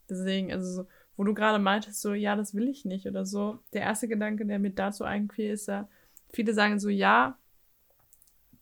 [0.09, 3.59] Deswegen, also so, wo du gerade meintest, so, ja, das will ich nicht oder so.
[3.73, 5.89] Der erste Gedanke, der mir dazu einfiel, ist ja,
[6.31, 7.37] viele sagen so, ja,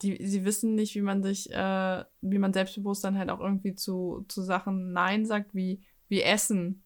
[0.02, 3.76] die, sie wissen nicht, wie man sich, äh, wie man selbstbewusst dann halt auch irgendwie
[3.76, 6.84] zu, zu Sachen Nein sagt, wie, wie Essen.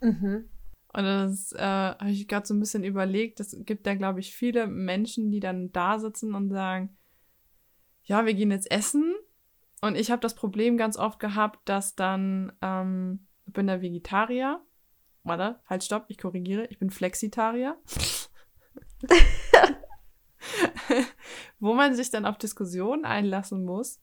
[0.00, 0.48] Mhm.
[0.94, 3.40] Und das äh, habe ich gerade so ein bisschen überlegt.
[3.40, 6.96] Es gibt da, glaube ich, viele Menschen, die dann da sitzen und sagen,
[8.04, 9.14] ja, wir gehen jetzt essen.
[9.80, 14.60] Und ich habe das Problem ganz oft gehabt, dass dann ähm, ich bin der Vegetarier.
[15.24, 16.66] Warte, halt, stopp, ich korrigiere.
[16.66, 17.76] Ich bin Flexitarier.
[21.60, 24.00] Wo man sich dann auf Diskussionen einlassen muss,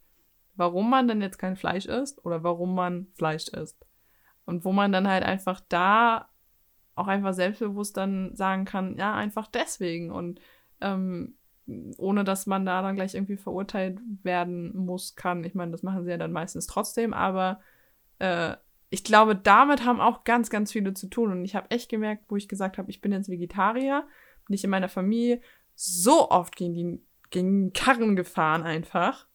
[0.56, 3.86] warum man denn jetzt kein Fleisch isst oder warum man Fleisch isst.
[4.46, 6.30] Und wo man dann halt einfach da
[6.96, 10.12] auch einfach selbstbewusst dann sagen kann, ja, einfach deswegen.
[10.12, 10.40] Und
[10.82, 11.36] ähm,
[11.98, 15.44] ohne dass man da dann gleich irgendwie verurteilt werden muss, kann.
[15.44, 17.60] Ich meine, das machen sie ja dann meistens trotzdem, aber
[18.20, 18.56] äh,
[18.90, 21.32] ich glaube, damit haben auch ganz, ganz viele zu tun.
[21.32, 24.08] Und ich habe echt gemerkt, wo ich gesagt habe, ich bin jetzt Vegetarier,
[24.48, 25.42] nicht in meiner Familie,
[25.76, 29.28] so oft gegen die gegen Karren gefahren einfach.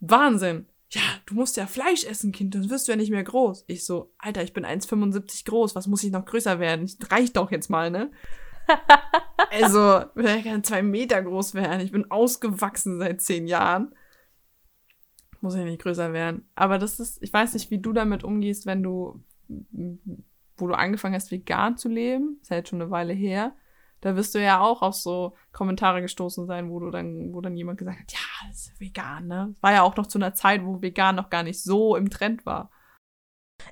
[0.00, 0.66] Wahnsinn.
[0.90, 3.64] Ja, du musst ja Fleisch essen, Kind, dann wirst du ja nicht mehr groß.
[3.66, 6.84] Ich so, Alter, ich bin 1,75 groß, was muss ich noch größer werden?
[6.84, 8.12] Ich reicht doch jetzt mal, ne?
[9.50, 11.80] also, ich kann zwei Meter groß werden.
[11.80, 13.94] Ich bin ausgewachsen seit zehn Jahren.
[15.44, 16.48] Muss ich nicht größer werden.
[16.54, 19.22] Aber das ist, ich weiß nicht, wie du damit umgehst, wenn du,
[20.56, 22.38] wo du angefangen hast, vegan zu leben.
[22.40, 23.54] Ist ja jetzt schon eine Weile her.
[24.00, 27.58] Da wirst du ja auch auf so Kommentare gestoßen sein, wo du dann, wo dann
[27.58, 29.54] jemand gesagt hat, ja, das ist vegan, ne?
[29.60, 32.46] War ja auch noch zu einer Zeit, wo vegan noch gar nicht so im Trend
[32.46, 32.70] war.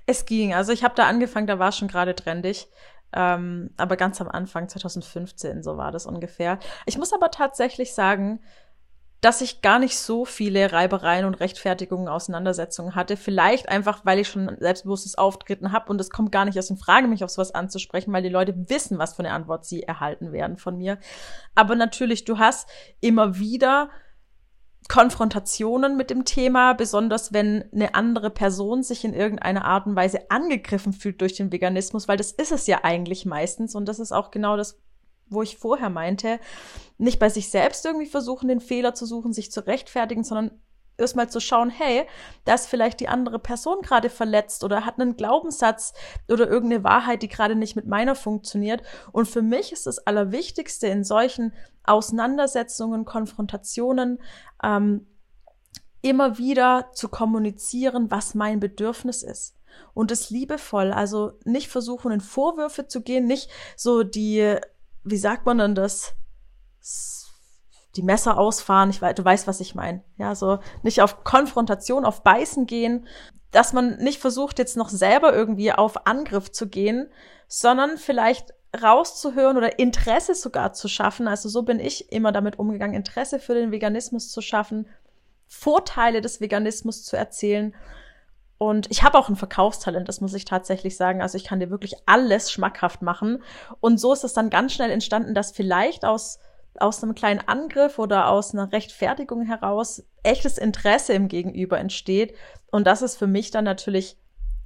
[0.05, 0.53] Es ging.
[0.53, 2.69] Also ich habe da angefangen, da war es schon gerade trendig.
[3.15, 6.59] Ähm, aber ganz am Anfang, 2015, so war das ungefähr.
[6.85, 8.41] Ich muss aber tatsächlich sagen,
[9.23, 13.17] dass ich gar nicht so viele Reibereien und Rechtfertigungen, Auseinandersetzungen hatte.
[13.17, 16.77] Vielleicht einfach, weil ich schon selbstbewusstes Auftreten habe und es kommt gar nicht erst in
[16.77, 20.33] Frage, mich auf sowas anzusprechen, weil die Leute wissen, was für eine Antwort sie erhalten
[20.33, 20.99] werden von mir.
[21.55, 22.69] Aber natürlich, du hast
[23.01, 23.91] immer wieder
[24.89, 30.33] Konfrontationen mit dem Thema, besonders wenn eine andere Person sich in irgendeiner Art und Weise
[30.33, 34.11] angegriffen fühlt durch den Veganismus, weil das ist es ja eigentlich meistens und das ist
[34.11, 34.81] auch genau das,
[35.33, 36.39] wo ich vorher meinte,
[36.99, 40.63] nicht bei sich selbst irgendwie versuchen, den Fehler zu suchen, sich zu rechtfertigen, sondern
[40.99, 42.07] erstmal zu schauen, hey,
[42.45, 45.95] da ist vielleicht die andere Person gerade verletzt oder hat einen Glaubenssatz
[46.29, 48.83] oder irgendeine Wahrheit, die gerade nicht mit meiner funktioniert.
[49.11, 51.53] Und für mich ist das Allerwichtigste in solchen
[51.85, 54.21] Auseinandersetzungen, Konfrontationen,
[54.63, 55.07] ähm,
[56.03, 59.57] immer wieder zu kommunizieren, was mein Bedürfnis ist.
[59.95, 64.57] Und es liebevoll, also nicht versuchen, in Vorwürfe zu gehen, nicht so die,
[65.05, 66.15] wie sagt man denn das?
[67.97, 68.91] die Messer ausfahren.
[68.91, 70.03] Ich weiß, du weißt, was ich meine.
[70.17, 73.07] Ja, so nicht auf Konfrontation, auf Beißen gehen,
[73.51, 77.11] dass man nicht versucht, jetzt noch selber irgendwie auf Angriff zu gehen,
[77.49, 81.29] sondern vielleicht rauszuhören oder Interesse sogar zu schaffen.
[81.29, 84.89] Also so bin ich immer damit umgegangen, Interesse für den Veganismus zu schaffen,
[85.47, 87.75] Vorteile des Veganismus zu erzählen.
[88.63, 91.21] Und ich habe auch ein Verkaufstalent, das muss ich tatsächlich sagen.
[91.21, 93.43] Also ich kann dir wirklich alles schmackhaft machen.
[93.81, 96.39] Und so ist es dann ganz schnell entstanden, dass vielleicht aus
[96.79, 102.37] aus einem kleinen Angriff oder aus einer Rechtfertigung heraus echtes Interesse im Gegenüber entsteht.
[102.71, 104.17] Und das ist für mich dann natürlich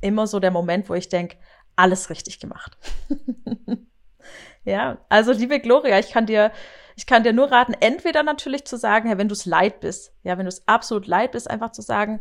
[0.02, 1.38] immer so der Moment, wo ich denke,
[1.74, 2.76] alles richtig gemacht.
[4.64, 6.52] ja, also liebe Gloria, ich kann dir,
[6.96, 10.12] ich kann dir nur raten, entweder natürlich zu sagen, ja, wenn du es leid bist,
[10.22, 12.20] ja, wenn du es absolut leid bist, einfach zu sagen,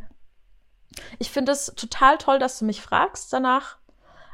[1.19, 3.77] ich finde es total toll, dass du mich fragst danach,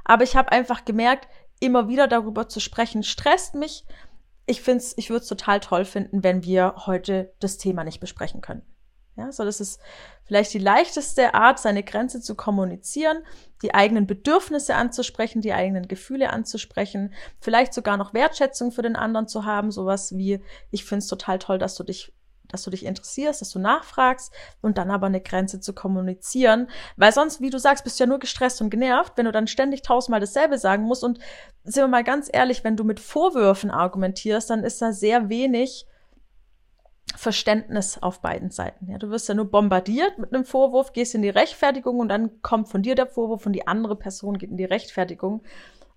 [0.04, 1.28] aber ich habe einfach gemerkt,
[1.60, 3.86] immer wieder darüber zu sprechen, stresst mich,
[4.46, 8.42] ich finde ich würde es total toll finden, wenn wir heute das Thema nicht besprechen
[8.42, 8.64] können.
[9.18, 9.80] Ja, so das ist
[10.24, 13.24] vielleicht die leichteste Art, seine Grenze zu kommunizieren,
[13.62, 19.28] die eigenen Bedürfnisse anzusprechen, die eigenen Gefühle anzusprechen, vielleicht sogar noch Wertschätzung für den anderen
[19.28, 22.14] zu haben, sowas wie, ich finde es total toll, dass du dich
[22.52, 27.12] dass du dich interessierst, dass du nachfragst und dann aber eine Grenze zu kommunizieren, weil
[27.12, 29.82] sonst, wie du sagst, bist du ja nur gestresst und genervt, wenn du dann ständig
[29.82, 31.04] tausendmal dasselbe sagen musst.
[31.04, 31.20] Und
[31.64, 35.86] sind wir mal ganz ehrlich, wenn du mit Vorwürfen argumentierst, dann ist da sehr wenig
[37.16, 38.90] Verständnis auf beiden Seiten.
[38.90, 42.42] Ja, du wirst ja nur bombardiert mit einem Vorwurf, gehst in die Rechtfertigung und dann
[42.42, 45.44] kommt von dir der Vorwurf und die andere Person geht in die Rechtfertigung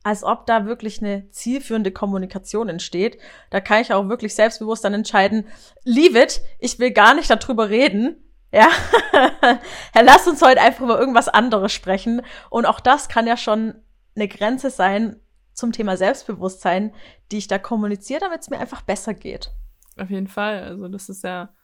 [0.05, 3.19] als ob da wirklich eine zielführende Kommunikation entsteht.
[3.51, 5.49] Da kann ich auch wirklich selbstbewusst dann entscheiden,
[5.83, 8.23] leave it, ich will gar nicht darüber reden.
[8.53, 8.69] Ja,
[9.95, 12.23] ja, lass uns heute einfach über irgendwas anderes sprechen.
[12.51, 13.75] Und auch das kann ja schon
[14.15, 15.17] eine Grenze sein
[15.55, 16.93] zum Thema Selbstbewusstsein,
[17.33, 19.53] die ich da kommuniziere, damit es mir einfach besser geht.
[19.97, 20.65] Auf jeden Fall.
[20.65, 21.55] Also das ist ja.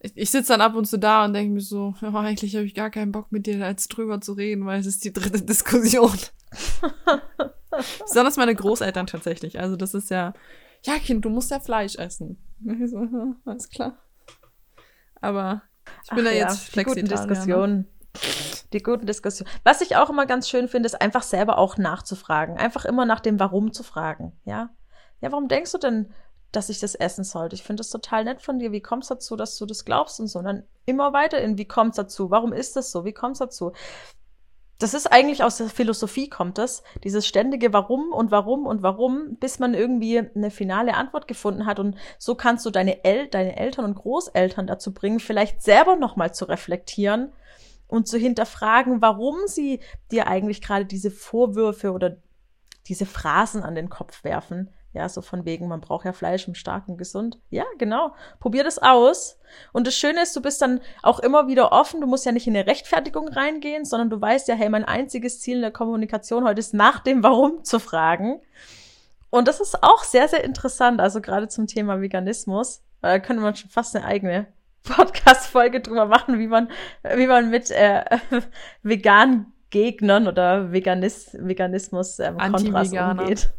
[0.00, 2.64] Ich, ich sitze dann ab und zu da und denke mir so, ja, eigentlich habe
[2.64, 5.42] ich gar keinen Bock mit dir als drüber zu reden, weil es ist die dritte
[5.44, 6.16] Diskussion.
[8.00, 9.58] Besonders meine Großeltern tatsächlich.
[9.60, 10.32] Also das ist ja,
[10.84, 12.38] ja Kind, du musst ja Fleisch essen.
[12.64, 13.98] So, ja, alles klar.
[15.20, 15.62] Aber
[16.04, 17.88] ich bin Ach da ja, jetzt die guten Diskussionen.
[18.72, 19.50] Die guten Diskussionen.
[19.64, 22.58] Was ich auch immer ganz schön finde, ist einfach selber auch nachzufragen.
[22.58, 24.32] Einfach immer nach dem Warum zu fragen.
[24.44, 24.70] Ja,
[25.20, 26.12] ja, warum denkst du denn,
[26.52, 27.54] dass ich das essen sollte?
[27.54, 28.72] Ich finde das total nett von dir.
[28.72, 30.38] Wie kommt es dazu, dass du das glaubst und so?
[30.38, 32.30] Und dann immer weiter in, wie kommt es dazu?
[32.30, 33.04] Warum ist das so?
[33.04, 33.72] Wie kommt es dazu?
[34.78, 39.36] Das ist eigentlich aus der Philosophie kommt das, dieses ständige Warum und Warum und Warum,
[39.40, 43.56] bis man irgendwie eine finale Antwort gefunden hat und so kannst du deine, El deine
[43.56, 47.32] Eltern und Großeltern dazu bringen, vielleicht selber nochmal zu reflektieren
[47.88, 49.80] und zu hinterfragen, warum sie
[50.12, 52.18] dir eigentlich gerade diese Vorwürfe oder
[52.86, 54.70] diese Phrasen an den Kopf werfen.
[54.94, 57.38] Ja, so von wegen, man braucht ja Fleisch, um stark und gesund.
[57.50, 58.14] Ja, genau.
[58.40, 59.38] Probier das aus.
[59.72, 62.00] Und das Schöne ist, du bist dann auch immer wieder offen.
[62.00, 65.40] Du musst ja nicht in eine Rechtfertigung reingehen, sondern du weißt ja, hey, mein einziges
[65.40, 68.40] Ziel in der Kommunikation heute ist, nach dem Warum zu fragen.
[69.30, 72.82] Und das ist auch sehr, sehr interessant, also gerade zum Thema Veganismus.
[73.02, 74.46] Da könnte man schon fast eine eigene
[74.84, 76.70] Podcast-Folge drüber machen, wie man,
[77.14, 78.04] wie man mit äh,
[78.82, 83.50] veganen Gegnern oder Veganis Veganismus ähm, Kontras umgeht.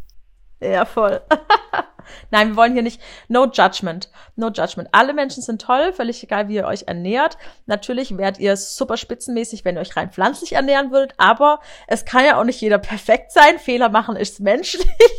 [0.62, 1.22] Ja, voll.
[2.32, 4.89] Nein, wir wollen hier nicht, no judgment, no judgment.
[4.91, 7.38] Alle Menschen sind toll, völlig egal, wie ihr euch ernährt.
[7.65, 12.26] Natürlich wärt ihr super spitzenmäßig, wenn ihr euch rein pflanzlich ernähren würdet, aber es kann
[12.26, 13.60] ja auch nicht jeder perfekt sein.
[13.60, 14.88] Fehler machen ist menschlich.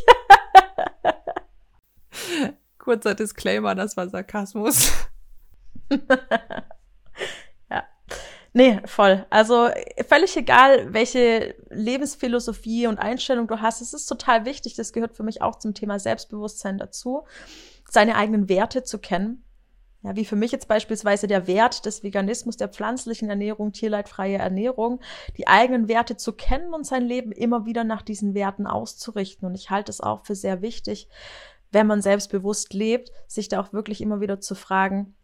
[2.77, 4.91] Kurzer Disclaimer, das war Sarkasmus.
[8.53, 9.25] Nee, voll.
[9.29, 9.69] Also
[10.07, 14.75] völlig egal, welche Lebensphilosophie und Einstellung du hast, es ist total wichtig.
[14.75, 17.23] Das gehört für mich auch zum Thema Selbstbewusstsein dazu,
[17.89, 19.43] seine eigenen Werte zu kennen.
[20.03, 24.99] Ja, wie für mich jetzt beispielsweise der Wert des Veganismus, der pflanzlichen Ernährung, tierleidfreie Ernährung,
[25.37, 29.47] die eigenen Werte zu kennen und sein Leben immer wieder nach diesen Werten auszurichten.
[29.47, 31.07] Und ich halte es auch für sehr wichtig,
[31.71, 35.15] wenn man selbstbewusst lebt, sich da auch wirklich immer wieder zu fragen,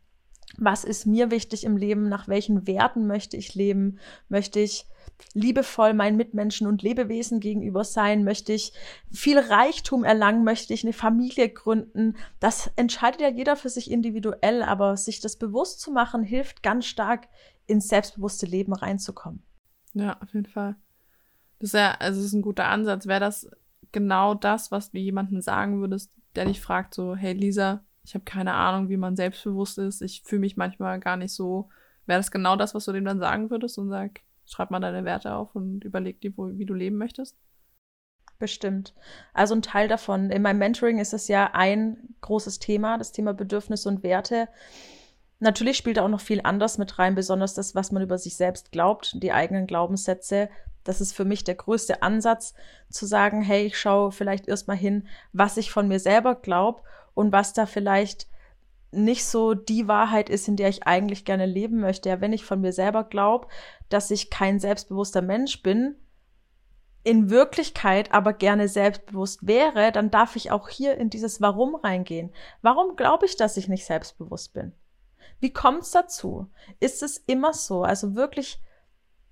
[0.57, 4.85] was ist mir wichtig im Leben, nach welchen Werten möchte ich leben, möchte ich
[5.33, 8.73] liebevoll meinen Mitmenschen und Lebewesen gegenüber sein, möchte ich
[9.11, 12.15] viel Reichtum erlangen, möchte ich eine Familie gründen.
[12.39, 16.85] Das entscheidet ja jeder für sich individuell, aber sich das bewusst zu machen, hilft ganz
[16.85, 17.27] stark
[17.65, 19.43] ins selbstbewusste Leben reinzukommen.
[19.93, 20.75] Ja, auf jeden Fall.
[21.59, 23.07] Das ist ja, also das ist ein guter Ansatz.
[23.07, 23.49] Wäre das
[23.91, 28.23] genau das, was du jemandem sagen würdest, der dich fragt, so, hey Lisa, ich habe
[28.23, 31.69] keine Ahnung, wie man selbstbewusst ist, ich fühle mich manchmal gar nicht so.
[32.05, 35.03] Wäre das genau das, was du dem dann sagen würdest und sag, schreib mal deine
[35.03, 37.35] Werte auf und überleg dir, wo, wie du leben möchtest?
[38.39, 38.93] Bestimmt.
[39.33, 40.31] Also ein Teil davon.
[40.31, 44.47] In meinem Mentoring ist es ja ein großes Thema, das Thema Bedürfnisse und Werte.
[45.39, 48.37] Natürlich spielt da auch noch viel anders mit rein, besonders das, was man über sich
[48.37, 50.49] selbst glaubt, die eigenen Glaubenssätze.
[50.85, 52.53] Das ist für mich der größte Ansatz,
[52.89, 56.83] zu sagen, hey, ich schaue vielleicht erstmal hin, was ich von mir selber glaube
[57.17, 58.27] und was da vielleicht
[58.91, 62.09] nicht so die Wahrheit ist, in der ich eigentlich gerne leben möchte.
[62.09, 63.47] Ja, wenn ich von mir selber glaube,
[63.89, 65.95] dass ich kein selbstbewusster Mensch bin,
[67.03, 72.31] in Wirklichkeit aber gerne selbstbewusst wäre, dann darf ich auch hier in dieses Warum reingehen.
[72.61, 74.73] Warum glaube ich, dass ich nicht selbstbewusst bin?
[75.39, 76.47] Wie kommt es dazu?
[76.79, 77.83] Ist es immer so?
[77.83, 78.61] Also wirklich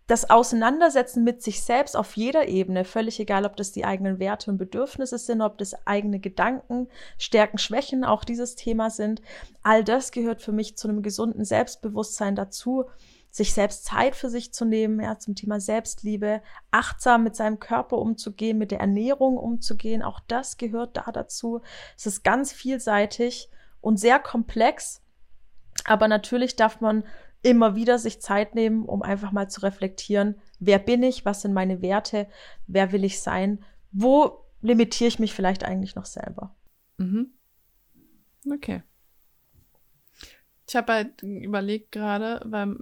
[0.07, 4.51] das Auseinandersetzen mit sich selbst auf jeder Ebene, völlig egal, ob das die eigenen Werte
[4.51, 6.87] und Bedürfnisse sind, ob das eigene Gedanken,
[7.17, 9.21] Stärken, Schwächen auch dieses Thema sind,
[9.63, 12.85] all das gehört für mich zu einem gesunden Selbstbewusstsein dazu,
[13.31, 16.41] sich selbst Zeit für sich zu nehmen, ja, zum Thema Selbstliebe,
[16.71, 21.61] achtsam mit seinem Körper umzugehen, mit der Ernährung umzugehen, auch das gehört da dazu.
[21.97, 23.49] Es ist ganz vielseitig
[23.81, 25.01] und sehr komplex,
[25.83, 27.03] aber natürlich darf man
[27.45, 31.53] immer wieder sich Zeit nehmen, um einfach mal zu reflektieren, wer bin ich, was sind
[31.53, 32.27] meine Werte,
[32.65, 36.55] wer will ich sein, wo limitiere ich mich vielleicht eigentlich noch selber.
[36.97, 37.33] Mhm.
[38.51, 38.81] Okay.
[40.67, 42.75] Ich habe halt überlegt gerade, weil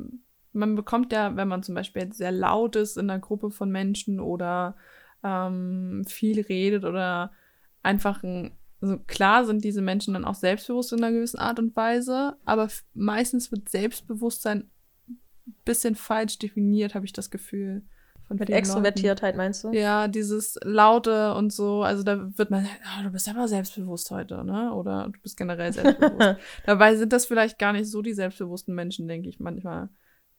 [0.53, 3.69] man bekommt ja, wenn man zum Beispiel jetzt sehr laut ist in einer Gruppe von
[3.69, 4.77] Menschen oder
[5.23, 7.33] ähm, viel redet oder
[7.81, 11.73] einfach ein also klar sind diese Menschen dann auch selbstbewusst in einer gewissen Art und
[11.73, 14.69] Weise, aber meistens wird Selbstbewusstsein
[15.07, 17.83] ein bisschen falsch definiert, habe ich das Gefühl.
[18.27, 19.71] Von Mit Extrovertiertheit meinst du?
[19.71, 24.43] Ja, dieses Laute und so, also da wird man, oh, du bist aber selbstbewusst heute,
[24.43, 24.73] ne?
[24.73, 26.35] Oder du bist generell selbstbewusst.
[26.65, 29.89] Dabei sind das vielleicht gar nicht so die selbstbewussten Menschen, denke ich manchmal.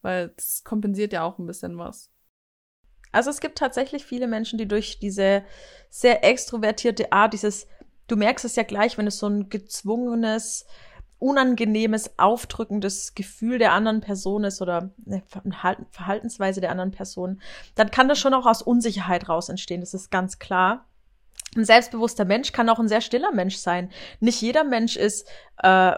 [0.03, 2.11] Weil das kompensiert ja auch ein bisschen was.
[3.11, 5.45] Also es gibt tatsächlich viele Menschen, die durch diese
[5.89, 7.67] sehr extrovertierte Art, dieses
[8.07, 10.67] du merkst es ja gleich, wenn es so ein gezwungenes,
[11.19, 15.23] unangenehmes, aufdrückendes Gefühl der anderen Person ist oder eine
[15.91, 17.41] Verhaltensweise der anderen Person,
[17.75, 19.81] dann kann das schon auch aus Unsicherheit raus entstehen.
[19.81, 20.87] Das ist ganz klar.
[21.57, 23.91] Ein selbstbewusster Mensch kann auch ein sehr stiller Mensch sein.
[24.21, 25.27] Nicht jeder Mensch ist
[25.63, 25.93] äh,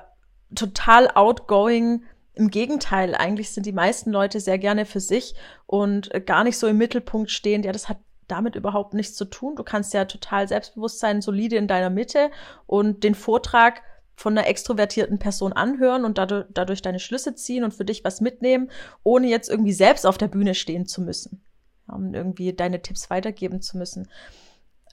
[0.54, 2.04] total outgoing.
[2.34, 6.66] Im Gegenteil, eigentlich sind die meisten Leute sehr gerne für sich und gar nicht so
[6.66, 7.64] im Mittelpunkt stehend.
[7.64, 7.98] Ja, das hat
[8.28, 9.56] damit überhaupt nichts zu tun.
[9.56, 12.30] Du kannst ja total selbstbewusst sein, solide in deiner Mitte
[12.66, 13.82] und den Vortrag
[14.16, 18.20] von einer extrovertierten Person anhören und dadurch, dadurch deine Schlüsse ziehen und für dich was
[18.20, 18.70] mitnehmen,
[19.02, 21.44] ohne jetzt irgendwie selbst auf der Bühne stehen zu müssen,
[21.86, 24.08] um irgendwie deine Tipps weitergeben zu müssen.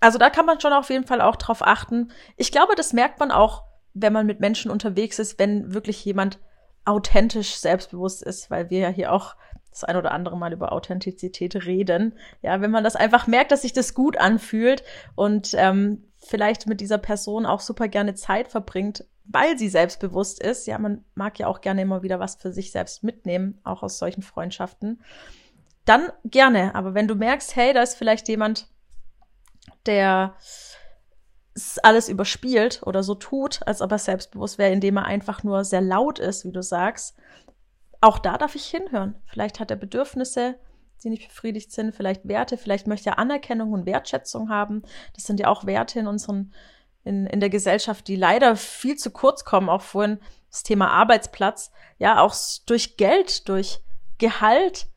[0.01, 2.11] Also da kann man schon auf jeden Fall auch drauf achten.
[2.35, 3.63] Ich glaube, das merkt man auch,
[3.93, 6.39] wenn man mit Menschen unterwegs ist, wenn wirklich jemand
[6.83, 9.35] authentisch selbstbewusst ist, weil wir ja hier auch
[9.73, 12.17] das ein oder andere Mal über Authentizität reden.
[12.41, 14.83] Ja, wenn man das einfach merkt, dass sich das gut anfühlt
[15.15, 20.67] und ähm, vielleicht mit dieser Person auch super gerne Zeit verbringt, weil sie selbstbewusst ist.
[20.67, 23.97] Ja, man mag ja auch gerne immer wieder was für sich selbst mitnehmen, auch aus
[23.97, 25.01] solchen Freundschaften.
[25.85, 26.75] Dann gerne.
[26.75, 28.67] Aber wenn du merkst, hey, da ist vielleicht jemand,
[29.85, 30.35] der
[31.83, 35.81] alles überspielt oder so tut, als ob er selbstbewusst wäre, indem er einfach nur sehr
[35.81, 37.15] laut ist, wie du sagst.
[38.03, 39.15] Auch da darf ich hinhören.
[39.23, 40.59] Vielleicht hat er Bedürfnisse,
[41.01, 44.81] die nicht befriedigt sind, vielleicht Werte, vielleicht möchte er Anerkennung und Wertschätzung haben.
[45.13, 46.53] Das sind ja auch Werte in unseren,
[47.05, 49.69] in, in der Gesellschaft, die leider viel zu kurz kommen.
[49.69, 51.71] Auch vorhin das Thema Arbeitsplatz.
[51.97, 52.35] Ja, auch
[52.65, 53.79] durch Geld, durch
[54.17, 54.87] Gehalt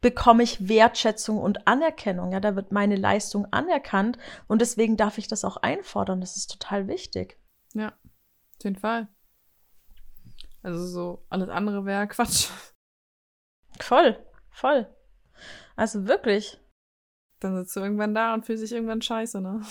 [0.00, 2.32] bekomme ich Wertschätzung und Anerkennung.
[2.32, 4.18] Ja, da wird meine Leistung anerkannt
[4.48, 6.20] und deswegen darf ich das auch einfordern.
[6.20, 7.38] Das ist total wichtig.
[7.74, 9.06] Ja, auf jeden Fall.
[10.64, 12.48] Also so alles andere wäre Quatsch.
[13.80, 14.16] Voll,
[14.50, 14.86] voll.
[15.74, 16.60] Also wirklich.
[17.40, 19.62] Dann sitzt du irgendwann da und fühlst sich irgendwann scheiße, ne?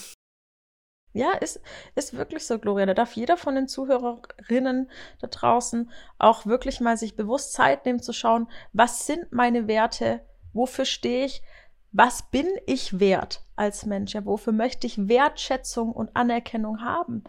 [1.14, 1.62] Ja, ist,
[1.96, 2.86] ist wirklich so, Gloria.
[2.86, 4.92] Da darf jeder von den Zuhörerinnen
[5.22, 10.26] da draußen auch wirklich mal sich bewusst Zeit nehmen zu schauen, was sind meine Werte,
[10.52, 11.42] wofür stehe ich,
[11.94, 17.24] was bin ich wert als Mensch, ja, wofür möchte ich Wertschätzung und Anerkennung haben.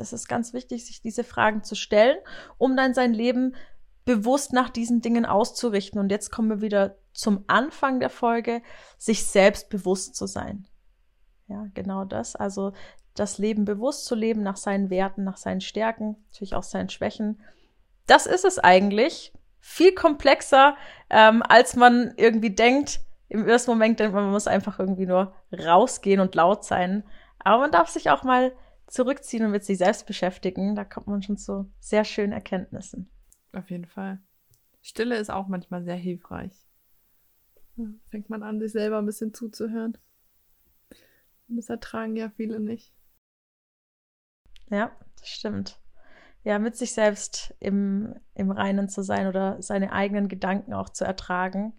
[0.00, 2.16] Das ist ganz wichtig, sich diese Fragen zu stellen,
[2.58, 3.54] um dann sein Leben
[4.04, 6.00] bewusst nach diesen Dingen auszurichten.
[6.00, 8.62] Und jetzt kommen wir wieder zum Anfang der Folge,
[8.98, 10.66] sich selbst bewusst zu sein.
[11.48, 12.34] Ja, genau das.
[12.34, 12.72] Also
[13.14, 17.40] das Leben bewusst zu leben, nach seinen Werten, nach seinen Stärken, natürlich auch seinen Schwächen.
[18.06, 19.32] Das ist es eigentlich.
[19.60, 20.76] Viel komplexer,
[21.10, 23.00] ähm, als man irgendwie denkt.
[23.28, 27.04] Im ersten Moment denkt man, man muss einfach irgendwie nur rausgehen und laut sein.
[27.38, 28.52] Aber man darf sich auch mal
[28.90, 30.74] zurückziehen und mit sich selbst beschäftigen.
[30.74, 33.10] Da kommt man schon zu sehr schönen Erkenntnissen.
[33.52, 34.20] Auf jeden Fall.
[34.82, 36.66] Stille ist auch manchmal sehr hilfreich.
[38.10, 39.96] fängt man an, sich selber ein bisschen zuzuhören.
[41.48, 42.92] Und das ertragen ja viele nicht.
[44.70, 45.80] Ja, das stimmt.
[46.44, 51.04] Ja, mit sich selbst im, im Reinen zu sein oder seine eigenen Gedanken auch zu
[51.04, 51.74] ertragen.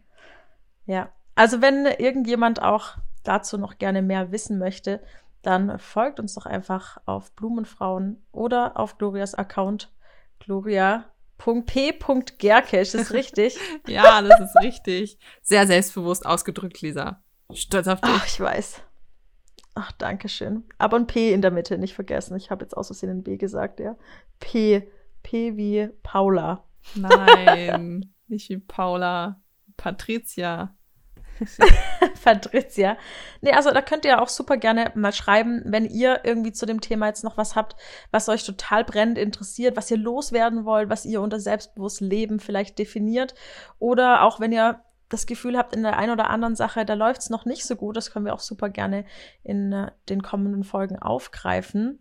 [0.86, 5.01] Ja, also wenn irgendjemand auch dazu noch gerne mehr wissen möchte,
[5.42, 9.92] dann folgt uns doch einfach auf Blumenfrauen oder auf Glorias Account
[10.39, 12.80] gloria.p.gerke.
[12.80, 13.58] Ist das richtig?
[13.88, 15.18] ja, das ist richtig.
[15.42, 17.22] Sehr selbstbewusst ausgedrückt, Lisa.
[17.54, 18.12] Stolz auf dich.
[18.14, 18.82] Ach, ich weiß.
[19.74, 20.66] Ach, danke schön.
[20.78, 22.36] Aber ein P in der Mitte, nicht vergessen.
[22.36, 23.96] Ich habe jetzt aus Versehen ein B gesagt, ja.
[24.39, 24.89] P.
[25.24, 26.66] P wie Paula.
[26.96, 29.42] Nein, nicht wie Paula.
[29.78, 30.76] Patricia.
[32.24, 32.98] Patricia.
[33.42, 36.82] Nee, also da könnt ihr auch super gerne mal schreiben, wenn ihr irgendwie zu dem
[36.82, 37.76] Thema jetzt noch was habt,
[38.12, 42.78] was euch total brennend interessiert, was ihr loswerden wollt, was ihr unter selbstbewusst Leben vielleicht
[42.80, 43.36] definiert.
[43.80, 47.22] Oder auch wenn ihr das Gefühl habt, in der einen oder anderen Sache, da läuft
[47.22, 49.06] es noch nicht so gut, das können wir auch super gerne
[49.44, 52.00] in äh, den kommenden Folgen aufgreifen.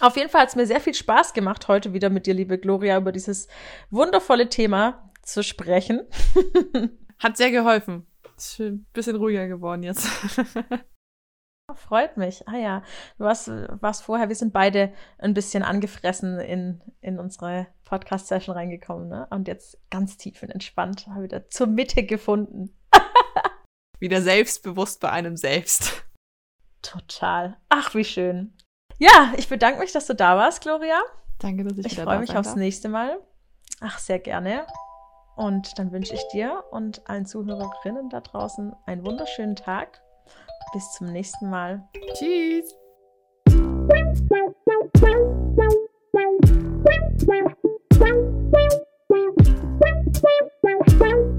[0.00, 2.58] Auf jeden Fall hat es mir sehr viel Spaß gemacht, heute wieder mit dir, liebe
[2.58, 3.46] Gloria, über dieses
[3.90, 6.02] wundervolle Thema zu sprechen.
[7.18, 8.06] hat sehr geholfen.
[8.36, 10.06] Ist ein bisschen ruhiger geworden jetzt.
[11.74, 12.46] Freut mich.
[12.46, 12.82] Ah ja,
[13.18, 19.08] du warst, warst vorher, wir sind beide ein bisschen angefressen in, in unsere Podcast-Session reingekommen,
[19.08, 19.26] ne?
[19.30, 22.76] Und jetzt ganz tief und entspannt, wieder zur Mitte gefunden.
[23.98, 26.04] wieder selbstbewusst bei einem selbst.
[26.82, 27.56] Total.
[27.70, 28.54] Ach, wie schön.
[28.98, 31.00] Ja, ich bedanke mich, dass du da warst, Gloria.
[31.38, 32.24] Danke, dass ich, ich wieder da bin.
[32.24, 33.18] Ich freue mich aufs nächste Mal.
[33.80, 34.66] Ach, sehr gerne.
[35.36, 40.00] Und dann wünsche ich dir und allen Zuhörerinnen da draußen einen wunderschönen Tag
[40.72, 41.88] bis zum nächsten Mal.
[42.14, 42.74] Tschüss.
[51.04, 51.33] sex